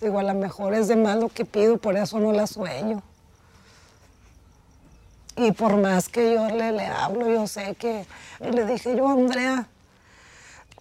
Digo, 0.00 0.18
a 0.18 0.22
lo 0.22 0.34
mejor 0.34 0.74
es 0.74 0.88
de 0.88 0.96
más 0.96 1.16
lo 1.18 1.28
que 1.28 1.44
pido, 1.44 1.78
por 1.78 1.96
eso 1.96 2.18
no 2.18 2.32
la 2.32 2.46
sueño. 2.46 3.02
Y 5.36 5.52
por 5.52 5.76
más 5.76 6.08
que 6.08 6.34
yo 6.34 6.48
le, 6.48 6.72
le 6.72 6.86
hablo, 6.86 7.28
yo 7.28 7.46
sé 7.46 7.74
que... 7.74 8.06
Y 8.40 8.50
le 8.52 8.64
dije 8.64 8.96
yo, 8.96 9.08
Andrea, 9.08 9.68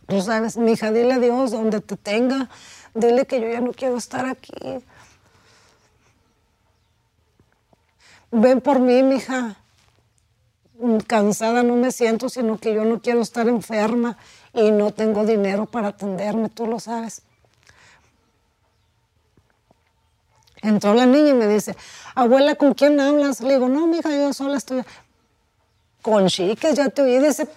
tú 0.08 0.22
sabes, 0.22 0.56
mi 0.56 0.72
hija, 0.72 0.92
dile 0.92 1.14
a 1.14 1.20
Dios 1.20 1.52
donde 1.52 1.82
te 1.82 1.98
tenga, 1.98 2.50
dile 2.94 3.26
que 3.26 3.42
yo 3.42 3.50
ya 3.50 3.60
no 3.60 3.74
quiero 3.74 3.98
estar 3.98 4.26
aquí. 4.26 4.54
Ven 8.32 8.62
por 8.62 8.80
mí, 8.80 9.04
mija. 9.04 9.58
Cansada 11.08 11.64
no 11.64 11.76
me 11.76 11.92
siento, 11.92 12.28
sino 12.28 12.58
que 12.58 12.74
yo 12.74 12.84
no 12.84 13.02
quiero 13.02 13.22
estar 13.22 13.48
enferma 13.48 14.18
y 14.54 14.72
no 14.72 14.92
tengo 14.92 15.26
dinero 15.26 15.66
para 15.66 15.90
atenderme, 15.90 16.50
tú 16.50 16.68
lo 16.68 16.80
sabes. 16.80 17.22
Entró 20.66 20.96
la 20.96 21.06
niña 21.06 21.30
y 21.30 21.34
me 21.36 21.48
dice, 21.48 21.76
abuela, 22.16 22.56
¿con 22.56 22.74
quién 22.74 23.00
hablas? 23.00 23.40
Le 23.42 23.54
digo, 23.54 23.70
no, 23.70 23.86
mija, 23.86 24.10
yo 24.10 24.34
sola 24.34 24.58
estoy. 24.58 24.84
Con 26.02 26.28
Chiques, 26.28 26.76
ya 26.76 26.90
te 26.90 27.04
oí, 27.04 27.20
dice. 27.20 27.48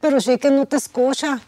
Pero 0.00 0.20
Chiques 0.20 0.52
no 0.52 0.64
te 0.66 0.76
escucha. 0.76 1.40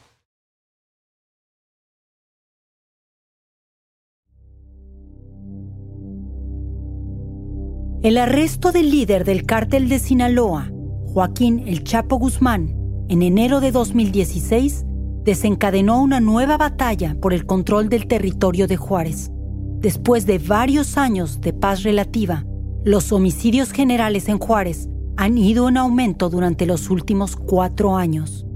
El 8.03 8.19
arresto 8.19 8.73
del 8.73 8.91
líder 8.91 9.25
del 9.25 9.47
cártel 9.47 9.89
de 9.89 9.99
Sinaloa, 9.99 10.71
Joaquín 11.13 11.65
El 11.67 11.85
Chapo 11.85 12.17
Guzmán, 12.17 12.75
en 13.09 13.23
enero 13.23 13.61
de 13.61 13.73
2016, 13.73 14.86
desencadenó 15.27 16.01
una 16.01 16.21
nueva 16.21 16.57
batalla 16.57 17.17
por 17.21 17.35
el 17.35 17.47
control 17.47 17.89
del 17.89 18.07
territorio 18.07 18.69
de 18.69 18.77
Juárez. 18.77 19.33
Después 19.81 20.25
de 20.25 20.39
varios 20.39 20.97
años 20.97 21.41
de 21.41 21.53
paz 21.53 21.83
relativa, 21.83 22.47
los 22.85 23.11
homicidios 23.11 23.73
generales 23.73 24.29
en 24.29 24.39
Juárez 24.39 24.89
han 25.17 25.37
ido 25.37 25.69
en 25.69 25.79
aumento 25.79 26.31
durante 26.31 26.65
los 26.65 26.91
últimos 26.91 27.35
cuatro 27.35 27.97
años. 27.97 28.47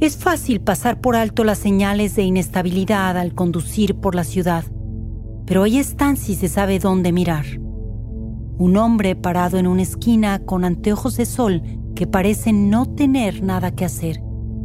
Es 0.00 0.16
fácil 0.16 0.60
pasar 0.60 1.00
por 1.00 1.16
alto 1.16 1.42
las 1.42 1.58
señales 1.58 2.14
de 2.14 2.22
inestabilidad 2.22 3.18
al 3.18 3.34
conducir 3.34 3.96
por 3.96 4.14
la 4.14 4.22
ciudad, 4.22 4.64
pero 5.44 5.64
ahí 5.64 5.78
están 5.78 6.16
si 6.16 6.36
se 6.36 6.48
sabe 6.48 6.78
dónde 6.78 7.10
mirar. 7.10 7.46
Un 8.58 8.76
hombre 8.76 9.16
parado 9.16 9.58
en 9.58 9.66
una 9.66 9.82
esquina 9.82 10.38
con 10.38 10.64
anteojos 10.64 11.16
de 11.16 11.26
sol 11.26 11.62
que 11.96 12.06
parecen 12.06 12.70
no 12.70 12.86
tener 12.86 13.42
nada 13.42 13.72
que 13.72 13.84
hacer, 13.84 14.23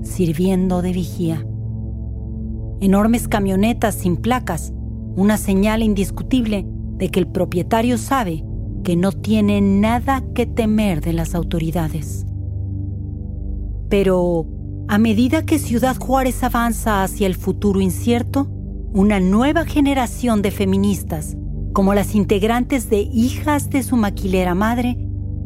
sirviendo 0.10 0.82
de 0.82 0.92
vigía. 0.92 1.46
Enormes 2.82 3.28
camionetas 3.28 3.96
sin 3.96 4.18
placas, 4.18 4.74
una 5.16 5.38
señal 5.38 5.84
indiscutible 5.84 6.66
de 6.98 7.10
que 7.10 7.20
el 7.20 7.28
propietario 7.28 7.98
sabe 7.98 8.44
que 8.84 8.96
no 8.96 9.12
tiene 9.12 9.62
nada 9.62 10.24
que 10.34 10.46
temer 10.46 11.02
de 11.02 11.14
las 11.14 11.36
autoridades. 11.36 12.26
Pero, 13.90 14.46
a 14.88 14.98
medida 14.98 15.46
que 15.46 15.60
Ciudad 15.60 15.98
Juárez 15.98 16.44
avanza 16.44 17.04
hacia 17.04 17.28
el 17.28 17.36
futuro 17.36 17.82
incierto, 17.82 18.50
una 18.94 19.20
nueva 19.20 19.66
generación 19.66 20.42
de 20.42 20.52
feministas, 20.52 21.38
como 21.74 21.94
las 21.94 22.16
integrantes 22.16 22.90
de 22.90 23.02
Hijas 23.02 23.70
de 23.70 23.84
su 23.84 23.98
maquilera 23.98 24.56
madre, 24.56 24.98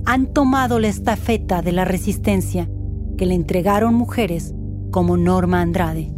han 0.05 0.33
tomado 0.33 0.79
la 0.79 0.87
estafeta 0.87 1.61
de 1.61 1.71
la 1.71 1.85
resistencia 1.85 2.69
que 3.17 3.25
le 3.25 3.35
entregaron 3.35 3.93
mujeres 3.93 4.53
como 4.91 5.17
Norma 5.17 5.61
Andrade. 5.61 6.11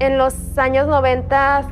En 0.00 0.16
los 0.16 0.56
años 0.58 0.86
90 0.86 1.62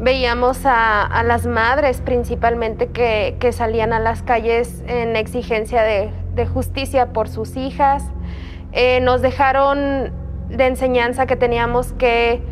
veíamos 0.00 0.60
a, 0.64 1.22
las 1.24 1.46
madres 1.46 2.00
principalmente 2.00 2.88
que, 2.88 3.52
salían 3.52 3.92
a 3.92 4.00
las 4.00 4.22
calles 4.22 4.82
en 4.86 5.16
exigencia 5.16 5.82
de, 5.82 6.10
justicia 6.46 7.12
por 7.12 7.28
sus 7.28 7.56
hijas. 7.56 8.04
Eh, 8.72 9.00
nos 9.00 9.22
dejaron 9.22 10.12
de 10.48 10.66
enseñanza 10.66 11.26
que 11.26 11.36
teníamos 11.36 11.92
que 11.92 12.42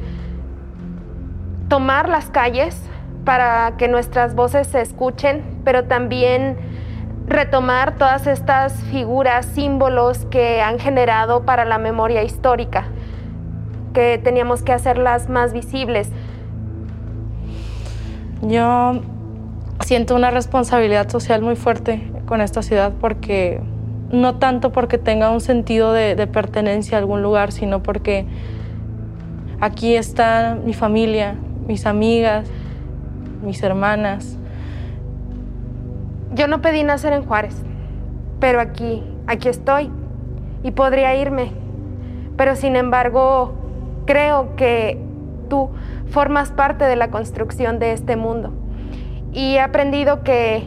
tomar 1.69 2.09
las 2.09 2.31
calles 2.31 2.81
para 3.25 3.75
que 3.77 3.89
nuestras 3.89 4.35
voces 4.35 4.69
se 4.69 4.81
escuchen, 4.81 5.43
pero 5.65 5.85
también 5.85 6.57
retomar 7.33 7.97
todas 7.97 8.27
estas 8.27 8.75
figuras, 8.85 9.47
símbolos 9.47 10.27
que 10.27 10.61
han 10.61 10.79
generado 10.79 11.45
para 11.45 11.65
la 11.65 11.79
memoria 11.79 12.23
histórica, 12.23 12.87
que 13.95 14.19
teníamos 14.23 14.63
que 14.63 14.73
hacerlas 14.73 15.29
más 15.29 15.53
visibles. 15.53 16.09
Yo 18.43 19.01
siento 19.81 20.15
una 20.15 20.31
responsabilidad 20.31 21.09
social 21.09 21.43
muy 21.43 21.57
fuerte 21.57 22.11
con 22.27 22.41
esta 22.41 22.63
ciudad 22.63 22.93
porque 23.01 23.61
no 24.11 24.37
tanto 24.37 24.73
porque 24.73 24.99
tenga 24.99 25.31
un 25.31 25.41
sentido 25.41 25.93
de, 25.93 26.27
pertenencia 26.27 26.99
a 26.99 27.01
algún 27.01 27.23
lugar, 27.23 27.51
sino 27.51 27.83
porque 27.83 28.27
aquí 29.61 29.97
está 29.97 30.57
mi 30.63 30.75
familia, 30.75 31.35
mis 31.67 31.87
amigas, 31.87 32.47
mis 33.43 33.63
hermanas. 33.63 34.37
Yo 36.35 36.49
no 36.49 36.63
pedí 36.63 36.83
nacer 36.83 37.13
en 37.13 37.25
Juárez, 37.27 37.55
pero 38.41 38.61
aquí, 38.61 39.03
aquí 39.27 39.49
estoy 39.49 39.91
y 40.63 40.71
podría 40.71 41.15
irme. 41.15 41.53
Pero 42.37 42.57
sin 42.57 42.75
embargo, 42.77 43.53
creo 44.07 44.57
que 44.57 44.99
tú 45.51 45.71
formas 46.11 46.51
parte 46.51 46.85
de 46.85 46.97
la 46.97 47.11
construcción 47.11 47.79
de 47.79 47.93
este 47.93 48.17
mundo. 48.17 48.51
Y 49.33 49.55
he 49.55 49.61
aprendido 49.61 50.23
que 50.23 50.65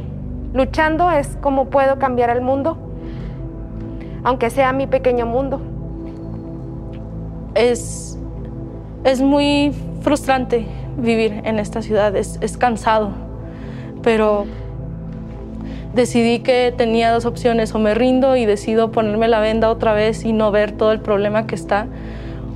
luchando 0.53 1.11
es 1.11 1.37
como 1.41 1.65
puedo 1.65 1.97
cambiar 1.97 2.29
el 2.29 2.41
mundo, 2.41 2.77
aunque 4.23 4.51
sea 4.51 4.71
mi 4.71 4.85
pequeño 4.85 5.25
mundo. 5.25 5.61
Es, 7.55 8.19
es 9.03 9.21
muy 9.21 9.73
frustrante 10.01 10.67
vivir 10.97 11.41
en 11.43 11.57
esta 11.57 11.81
ciudad, 11.81 12.15
es, 12.15 12.37
es 12.41 12.57
cansado, 12.57 13.09
pero 14.03 14.45
decidí 15.95 16.39
que 16.39 16.73
tenía 16.75 17.11
dos 17.11 17.25
opciones, 17.25 17.73
o 17.73 17.79
me 17.79 17.95
rindo 17.95 18.35
y 18.35 18.45
decido 18.45 18.91
ponerme 18.91 19.27
la 19.27 19.39
venda 19.39 19.69
otra 19.69 19.93
vez 19.93 20.25
y 20.25 20.33
no 20.33 20.51
ver 20.51 20.73
todo 20.73 20.91
el 20.91 20.99
problema 20.99 21.47
que 21.47 21.55
está, 21.55 21.87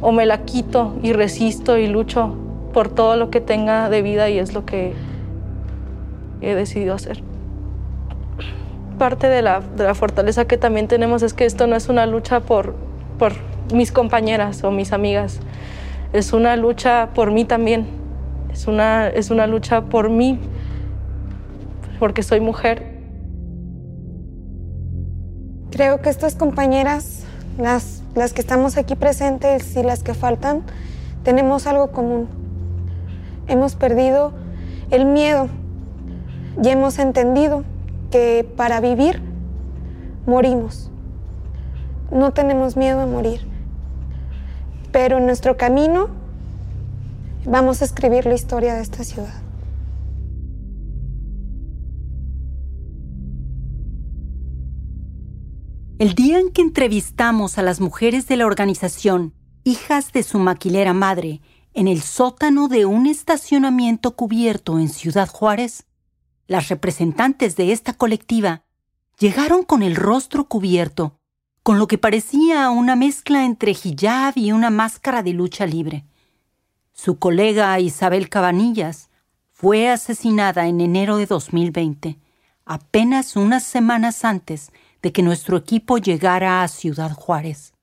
o 0.02 0.12
me 0.12 0.26
la 0.26 0.44
quito 0.44 0.96
y 1.02 1.14
resisto 1.14 1.78
y 1.78 1.88
lucho 1.88 2.36
por 2.74 2.90
todo 2.90 3.16
lo 3.16 3.30
que 3.30 3.42
tenga 3.42 3.90
de 3.90 4.02
vida 4.02 4.30
y 4.30 4.40
es 4.40 4.54
lo 4.54 4.66
que 4.66 4.94
he 6.42 6.54
decidido 6.54 6.94
hacer. 6.94 7.22
Parte 8.98 9.28
de 9.28 9.42
la, 9.42 9.62
de 9.62 9.86
la 9.86 9.96
fortaleza 9.96 10.46
que 10.46 10.58
también 10.58 10.88
tenemos 10.88 11.24
es 11.24 11.34
que 11.34 11.46
esto 11.46 11.66
no 11.66 11.76
es 11.76 11.88
una 11.88 12.06
lucha 12.06 12.42
por, 12.42 12.76
por 13.18 13.34
mis 13.74 13.92
compañeras 13.92 14.64
o 14.64 14.72
mis 14.72 14.92
amigas, 14.92 15.40
es 16.12 16.34
una 16.34 16.58
lucha 16.58 17.10
por 17.14 17.32
mí 17.32 17.46
también, 17.46 17.88
es 18.52 18.68
una, 18.68 19.08
es 19.08 19.32
una 19.32 19.48
lucha 19.48 19.82
por 19.86 20.10
mí, 20.10 20.40
porque 22.00 22.24
soy 22.24 22.42
mujer. 22.42 22.99
Creo 25.80 26.02
que 26.02 26.10
estas 26.10 26.36
compañeras, 26.36 27.22
las, 27.58 28.02
las 28.14 28.34
que 28.34 28.42
estamos 28.42 28.76
aquí 28.76 28.96
presentes 28.96 29.78
y 29.78 29.82
las 29.82 30.04
que 30.04 30.14
faltan, 30.14 30.64
tenemos 31.24 31.68
algo 31.68 31.94
común. 31.94 32.28
Hemos 33.48 33.76
perdido 33.76 34.34
el 34.92 35.06
miedo 35.06 35.48
y 36.62 36.68
hemos 36.68 37.00
entendido 37.00 37.64
que 38.12 38.46
para 38.58 38.82
vivir 38.82 39.22
morimos. 40.26 40.92
No 42.12 42.34
tenemos 42.34 42.76
miedo 42.76 43.00
a 43.00 43.06
morir. 43.06 43.48
Pero 44.92 45.20
en 45.20 45.28
nuestro 45.28 45.56
camino 45.56 46.10
vamos 47.46 47.82
a 47.82 47.86
escribir 47.86 48.26
la 48.26 48.34
historia 48.34 48.74
de 48.74 48.82
esta 48.82 49.06
ciudad. 49.06 49.39
El 56.00 56.16
día 56.16 56.40
en 56.40 56.50
que 56.52 56.62
entrevistamos 56.62 57.58
a 57.58 57.62
las 57.62 57.82
mujeres 57.82 58.26
de 58.26 58.38
la 58.38 58.46
organización, 58.46 59.34
hijas 59.66 60.14
de 60.14 60.24
su 60.24 60.40
maquilera 60.40 60.94
madre, 60.94 61.42
en 61.74 61.90
el 61.90 62.02
sótano 62.02 62.70
de 62.70 62.86
un 62.86 63.06
estacionamiento 63.06 64.16
cubierto 64.16 64.80
en 64.80 64.88
Ciudad 64.88 65.28
Juárez, 65.28 65.88
las 66.48 66.70
representantes 66.70 67.58
de 67.58 67.74
esta 67.74 67.92
colectiva 67.92 68.64
llegaron 69.20 69.64
con 69.64 69.84
el 69.84 69.98
rostro 69.98 70.46
cubierto, 70.48 71.20
con 71.64 71.78
lo 71.78 71.88
que 71.88 71.98
parecía 71.98 72.70
una 72.70 72.96
mezcla 72.96 73.44
entre 73.44 73.72
hijab 73.72 74.38
y 74.38 74.54
una 74.54 74.70
máscara 74.70 75.22
de 75.22 75.34
lucha 75.34 75.66
libre. 75.66 76.06
Su 76.94 77.20
colega 77.20 77.78
Isabel 77.82 78.30
Cabanillas 78.30 79.10
fue 79.52 79.90
asesinada 79.90 80.68
en 80.68 80.80
enero 80.80 81.18
de 81.18 81.26
2020, 81.26 82.18
apenas 82.64 83.36
unas 83.36 83.64
semanas 83.64 84.24
antes 84.24 84.72
de 85.02 85.12
que 85.12 85.22
nuestro 85.24 85.58
equipo 85.58 85.98
llegara 85.98 86.64
a 86.64 86.68
Ciudad 86.68 87.12
Juárez. 87.12 87.74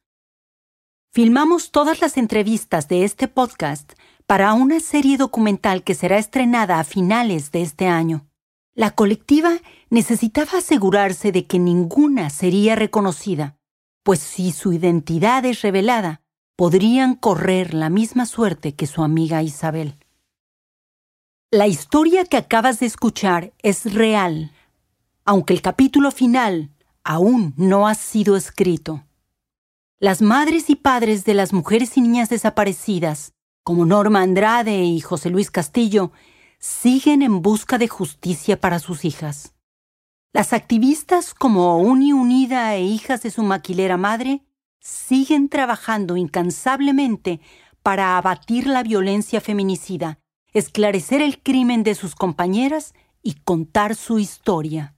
Filmamos 1.12 1.70
todas 1.70 2.00
las 2.00 2.18
entrevistas 2.18 2.88
de 2.88 3.04
este 3.04 3.26
podcast 3.26 3.94
para 4.26 4.52
una 4.52 4.80
serie 4.80 5.16
documental 5.16 5.82
que 5.82 5.94
será 5.94 6.18
estrenada 6.18 6.78
a 6.78 6.84
finales 6.84 7.52
de 7.52 7.62
este 7.62 7.86
año. 7.86 8.26
La 8.74 8.90
colectiva 8.90 9.52
necesitaba 9.88 10.58
asegurarse 10.58 11.32
de 11.32 11.46
que 11.46 11.58
ninguna 11.58 12.28
sería 12.28 12.74
reconocida, 12.74 13.56
pues 14.02 14.20
si 14.20 14.52
su 14.52 14.74
identidad 14.74 15.44
es 15.46 15.62
revelada, 15.62 16.20
podrían 16.56 17.14
correr 17.14 17.72
la 17.72 17.88
misma 17.88 18.26
suerte 18.26 18.74
que 18.74 18.86
su 18.86 19.02
amiga 19.02 19.42
Isabel. 19.42 19.98
La 21.50 21.66
historia 21.66 22.24
que 22.24 22.36
acabas 22.36 22.80
de 22.80 22.86
escuchar 22.86 23.54
es 23.62 23.94
real, 23.94 24.52
aunque 25.24 25.54
el 25.54 25.62
capítulo 25.62 26.10
final 26.10 26.75
aún 27.06 27.54
no 27.56 27.86
ha 27.86 27.94
sido 27.94 28.36
escrito. 28.36 29.04
Las 30.00 30.20
madres 30.20 30.68
y 30.68 30.74
padres 30.74 31.24
de 31.24 31.34
las 31.34 31.52
mujeres 31.52 31.96
y 31.96 32.00
niñas 32.00 32.28
desaparecidas, 32.28 33.32
como 33.62 33.86
Norma 33.86 34.22
Andrade 34.22 34.84
y 34.84 35.00
José 35.00 35.30
Luis 35.30 35.52
Castillo, 35.52 36.10
siguen 36.58 37.22
en 37.22 37.42
busca 37.42 37.78
de 37.78 37.86
justicia 37.86 38.60
para 38.60 38.80
sus 38.80 39.04
hijas. 39.04 39.54
Las 40.32 40.52
activistas 40.52 41.32
como 41.32 41.78
Uni 41.78 42.12
Unida 42.12 42.74
e 42.74 42.82
hijas 42.82 43.22
de 43.22 43.30
su 43.30 43.44
maquilera 43.44 43.96
madre 43.96 44.42
siguen 44.80 45.48
trabajando 45.48 46.16
incansablemente 46.16 47.40
para 47.84 48.18
abatir 48.18 48.66
la 48.66 48.82
violencia 48.82 49.40
feminicida, 49.40 50.18
esclarecer 50.52 51.22
el 51.22 51.40
crimen 51.40 51.84
de 51.84 51.94
sus 51.94 52.16
compañeras 52.16 52.94
y 53.22 53.34
contar 53.34 53.94
su 53.94 54.18
historia. 54.18 54.95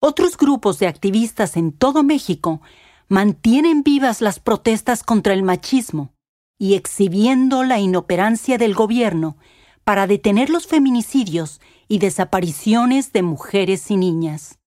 Otros 0.00 0.36
grupos 0.36 0.78
de 0.78 0.88
activistas 0.88 1.56
en 1.56 1.72
todo 1.72 2.02
México 2.02 2.60
mantienen 3.08 3.82
vivas 3.82 4.20
las 4.20 4.40
protestas 4.40 5.02
contra 5.02 5.32
el 5.32 5.42
machismo 5.42 6.12
y 6.58 6.74
exhibiendo 6.74 7.64
la 7.64 7.78
inoperancia 7.78 8.58
del 8.58 8.74
gobierno 8.74 9.36
para 9.84 10.06
detener 10.06 10.50
los 10.50 10.66
feminicidios 10.66 11.60
y 11.88 11.98
desapariciones 11.98 13.12
de 13.12 13.22
mujeres 13.22 13.90
y 13.90 13.96
niñas. 13.96 14.58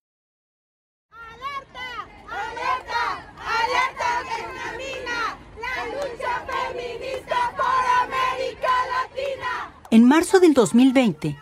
En 9.91 10.07
marzo 10.07 10.39
del 10.39 10.53
2020, 10.53 11.35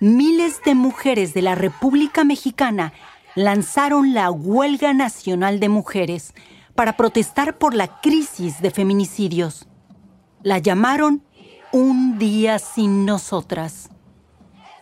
miles 0.00 0.62
de 0.64 0.74
mujeres 0.74 1.34
de 1.34 1.42
la 1.42 1.54
República 1.54 2.24
Mexicana 2.24 2.94
lanzaron 3.34 4.14
la 4.14 4.30
Huelga 4.30 4.92
Nacional 4.92 5.60
de 5.60 5.68
Mujeres 5.68 6.34
para 6.74 6.96
protestar 6.96 7.58
por 7.58 7.74
la 7.74 8.00
crisis 8.00 8.60
de 8.60 8.70
feminicidios. 8.70 9.66
La 10.42 10.58
llamaron 10.58 11.22
Un 11.72 12.18
día 12.18 12.58
sin 12.58 13.04
nosotras. 13.06 13.90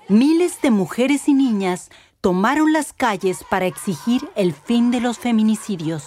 Miles 0.09 0.63
de 0.63 0.71
mujeres 0.71 1.29
y 1.29 1.35
niñas 1.35 1.91
tomaron 2.21 2.73
las 2.73 2.93
calles 2.93 3.45
para 3.49 3.67
exigir 3.67 4.29
el 4.37 4.55
fin 4.55 4.91
de 4.91 5.01
los 5.01 5.19
feminicidios. 5.19 6.07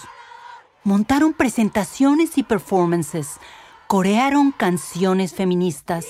Montaron 0.84 1.32
presentaciones 1.32 2.36
y 2.38 2.42
performances, 2.42 3.38
corearon 3.86 4.50
canciones 4.50 5.34
feministas 5.34 6.06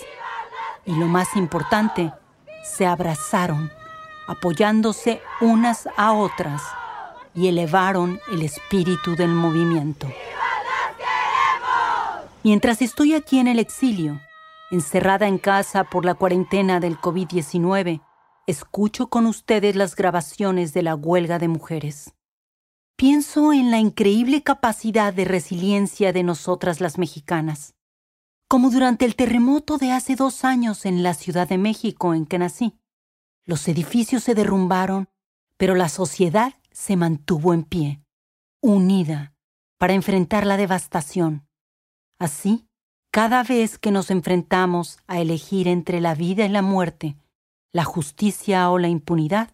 y 0.86 0.94
lo 0.94 1.06
más 1.06 1.36
importante, 1.36 2.12
se 2.64 2.86
abrazaron 2.86 3.70
apoyándose 4.26 5.20
unas 5.40 5.88
a 5.96 6.12
otras 6.12 6.62
y 7.34 7.48
elevaron 7.48 8.20
el 8.30 8.42
espíritu 8.42 9.16
del 9.16 9.30
movimiento. 9.30 10.08
Mientras 12.44 12.82
estoy 12.82 13.14
aquí 13.14 13.38
en 13.38 13.48
el 13.48 13.58
exilio, 13.58 14.20
encerrada 14.70 15.28
en 15.28 15.38
casa 15.38 15.84
por 15.84 16.04
la 16.04 16.14
cuarentena 16.14 16.80
del 16.80 16.98
COVID-19, 16.98 18.02
escucho 18.46 19.08
con 19.08 19.26
ustedes 19.26 19.76
las 19.76 19.94
grabaciones 19.94 20.72
de 20.72 20.82
la 20.82 20.94
huelga 20.94 21.38
de 21.38 21.48
mujeres. 21.48 22.14
Pienso 22.96 23.52
en 23.52 23.70
la 23.70 23.78
increíble 23.78 24.42
capacidad 24.42 25.14
de 25.14 25.24
resiliencia 25.24 26.12
de 26.12 26.22
nosotras 26.22 26.80
las 26.80 26.98
mexicanas, 26.98 27.74
como 28.48 28.70
durante 28.70 29.04
el 29.04 29.16
terremoto 29.16 29.78
de 29.78 29.92
hace 29.92 30.16
dos 30.16 30.44
años 30.44 30.84
en 30.84 31.02
la 31.02 31.14
Ciudad 31.14 31.48
de 31.48 31.58
México 31.58 32.12
en 32.14 32.26
que 32.26 32.38
nací. 32.38 32.78
Los 33.44 33.66
edificios 33.68 34.22
se 34.22 34.34
derrumbaron, 34.34 35.08
pero 35.56 35.74
la 35.74 35.88
sociedad 35.88 36.54
se 36.70 36.96
mantuvo 36.96 37.54
en 37.54 37.64
pie, 37.64 38.02
unida, 38.60 39.34
para 39.78 39.94
enfrentar 39.94 40.46
la 40.46 40.56
devastación. 40.56 41.46
Así, 42.18 42.68
cada 43.10 43.42
vez 43.42 43.78
que 43.78 43.90
nos 43.90 44.10
enfrentamos 44.10 44.98
a 45.06 45.20
elegir 45.20 45.68
entre 45.68 46.00
la 46.00 46.14
vida 46.14 46.44
y 46.44 46.48
la 46.48 46.62
muerte, 46.62 47.16
la 47.72 47.84
justicia 47.84 48.70
o 48.70 48.78
la 48.78 48.88
impunidad, 48.88 49.50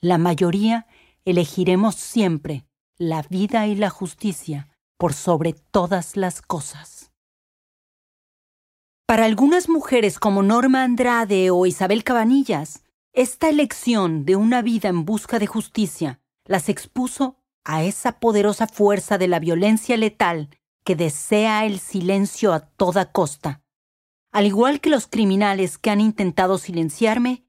la 0.00 0.18
mayoría 0.18 0.86
elegiremos 1.24 1.94
siempre 1.94 2.66
la 2.98 3.22
vida 3.22 3.66
y 3.66 3.76
la 3.76 3.90
justicia 3.90 4.68
por 4.98 5.14
sobre 5.14 5.54
todas 5.54 6.16
las 6.16 6.42
cosas. 6.42 7.10
Para 9.06 9.24
algunas 9.24 9.68
mujeres 9.68 10.18
como 10.18 10.42
Norma 10.42 10.82
Andrade 10.82 11.50
o 11.50 11.66
Isabel 11.66 12.04
Cabanillas, 12.04 12.82
esta 13.12 13.48
elección 13.48 14.24
de 14.24 14.36
una 14.36 14.62
vida 14.62 14.88
en 14.88 15.04
busca 15.04 15.38
de 15.38 15.46
justicia 15.46 16.20
las 16.44 16.68
expuso 16.68 17.36
a 17.64 17.82
esa 17.82 18.20
poderosa 18.20 18.68
fuerza 18.68 19.18
de 19.18 19.26
la 19.26 19.40
violencia 19.40 19.96
letal 19.96 20.48
que 20.84 20.94
desea 20.96 21.66
el 21.66 21.80
silencio 21.80 22.52
a 22.52 22.60
toda 22.60 23.10
costa. 23.10 23.62
Al 24.32 24.46
igual 24.46 24.80
que 24.80 24.90
los 24.90 25.08
criminales 25.08 25.76
que 25.76 25.90
han 25.90 26.00
intentado 26.00 26.56
silenciarme, 26.56 27.44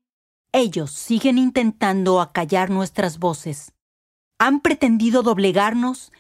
ellos 0.51 0.91
siguen 0.91 1.37
intentando 1.37 2.21
acallar 2.21 2.71
nuestras 2.71 3.19
voces. 3.19 3.73
Han 4.39 4.61
pretendido 4.61 5.21
doblegarnos 5.21 6.11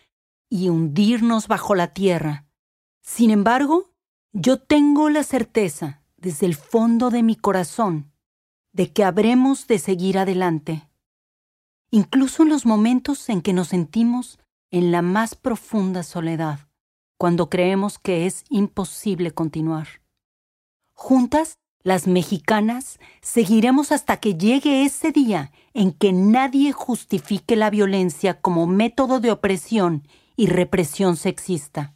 y 0.49 0.69
hundirnos 0.69 1.47
bajo 1.47 1.73
la 1.73 1.93
tierra. 1.93 2.45
Sin 3.01 3.31
embargo, 3.31 3.91
yo 4.33 4.61
tengo 4.61 5.09
la 5.09 5.23
certeza, 5.23 6.03
desde 6.15 6.45
el 6.45 6.55
fondo 6.55 7.09
de 7.09 7.23
mi 7.23 7.35
corazón, 7.35 8.10
de 8.73 8.91
que 8.91 9.03
habremos 9.03 9.67
de 9.67 9.79
seguir 9.79 10.17
adelante, 10.17 10.87
incluso 11.89 12.43
en 12.43 12.49
los 12.49 12.65
momentos 12.65 13.29
en 13.29 13.41
que 13.41 13.53
nos 13.53 13.69
sentimos 13.69 14.39
en 14.71 14.91
la 14.91 15.01
más 15.01 15.35
profunda 15.35 16.03
soledad, 16.03 16.67
cuando 17.17 17.49
creemos 17.49 17.99
que 17.99 18.25
es 18.25 18.45
imposible 18.49 19.31
continuar. 19.31 19.87
Juntas 20.93 21.55
las 21.83 22.05
mexicanas 22.05 22.99
seguiremos 23.21 23.91
hasta 23.91 24.17
que 24.17 24.35
llegue 24.35 24.85
ese 24.85 25.11
día 25.11 25.51
en 25.73 25.91
que 25.91 26.13
nadie 26.13 26.71
justifique 26.71 27.55
la 27.55 27.71
violencia 27.71 28.39
como 28.39 28.67
método 28.67 29.19
de 29.19 29.31
opresión 29.31 30.07
y 30.35 30.47
represión 30.47 31.17
sexista. 31.17 31.95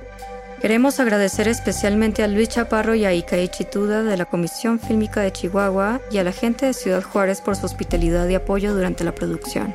Queremos 0.61 0.99
agradecer 0.99 1.47
especialmente 1.47 2.21
a 2.21 2.27
Luis 2.27 2.49
Chaparro 2.49 2.93
y 2.93 3.03
a 3.03 3.13
Ikae 3.13 3.47
Chituda 3.49 4.03
de 4.03 4.15
la 4.15 4.25
Comisión 4.25 4.79
Fílmica 4.79 5.21
de 5.21 5.31
Chihuahua 5.31 6.01
y 6.11 6.19
a 6.19 6.23
la 6.23 6.31
gente 6.31 6.67
de 6.67 6.73
Ciudad 6.73 7.01
Juárez 7.01 7.41
por 7.41 7.55
su 7.55 7.65
hospitalidad 7.65 8.29
y 8.29 8.35
apoyo 8.35 8.75
durante 8.75 9.03
la 9.03 9.15
producción. 9.15 9.73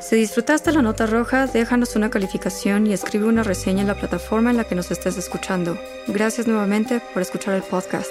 Si 0.00 0.16
disfrutaste 0.16 0.72
la 0.72 0.80
nota 0.80 1.04
roja, 1.04 1.46
déjanos 1.46 1.96
una 1.96 2.08
calificación 2.08 2.86
y 2.86 2.94
escribe 2.94 3.26
una 3.26 3.42
reseña 3.42 3.82
en 3.82 3.88
la 3.88 3.94
plataforma 3.94 4.50
en 4.50 4.56
la 4.56 4.64
que 4.64 4.74
nos 4.74 4.90
estés 4.90 5.18
escuchando. 5.18 5.78
Gracias 6.08 6.46
nuevamente 6.46 7.02
por 7.12 7.20
escuchar 7.20 7.54
el 7.54 7.62
podcast. 7.62 8.10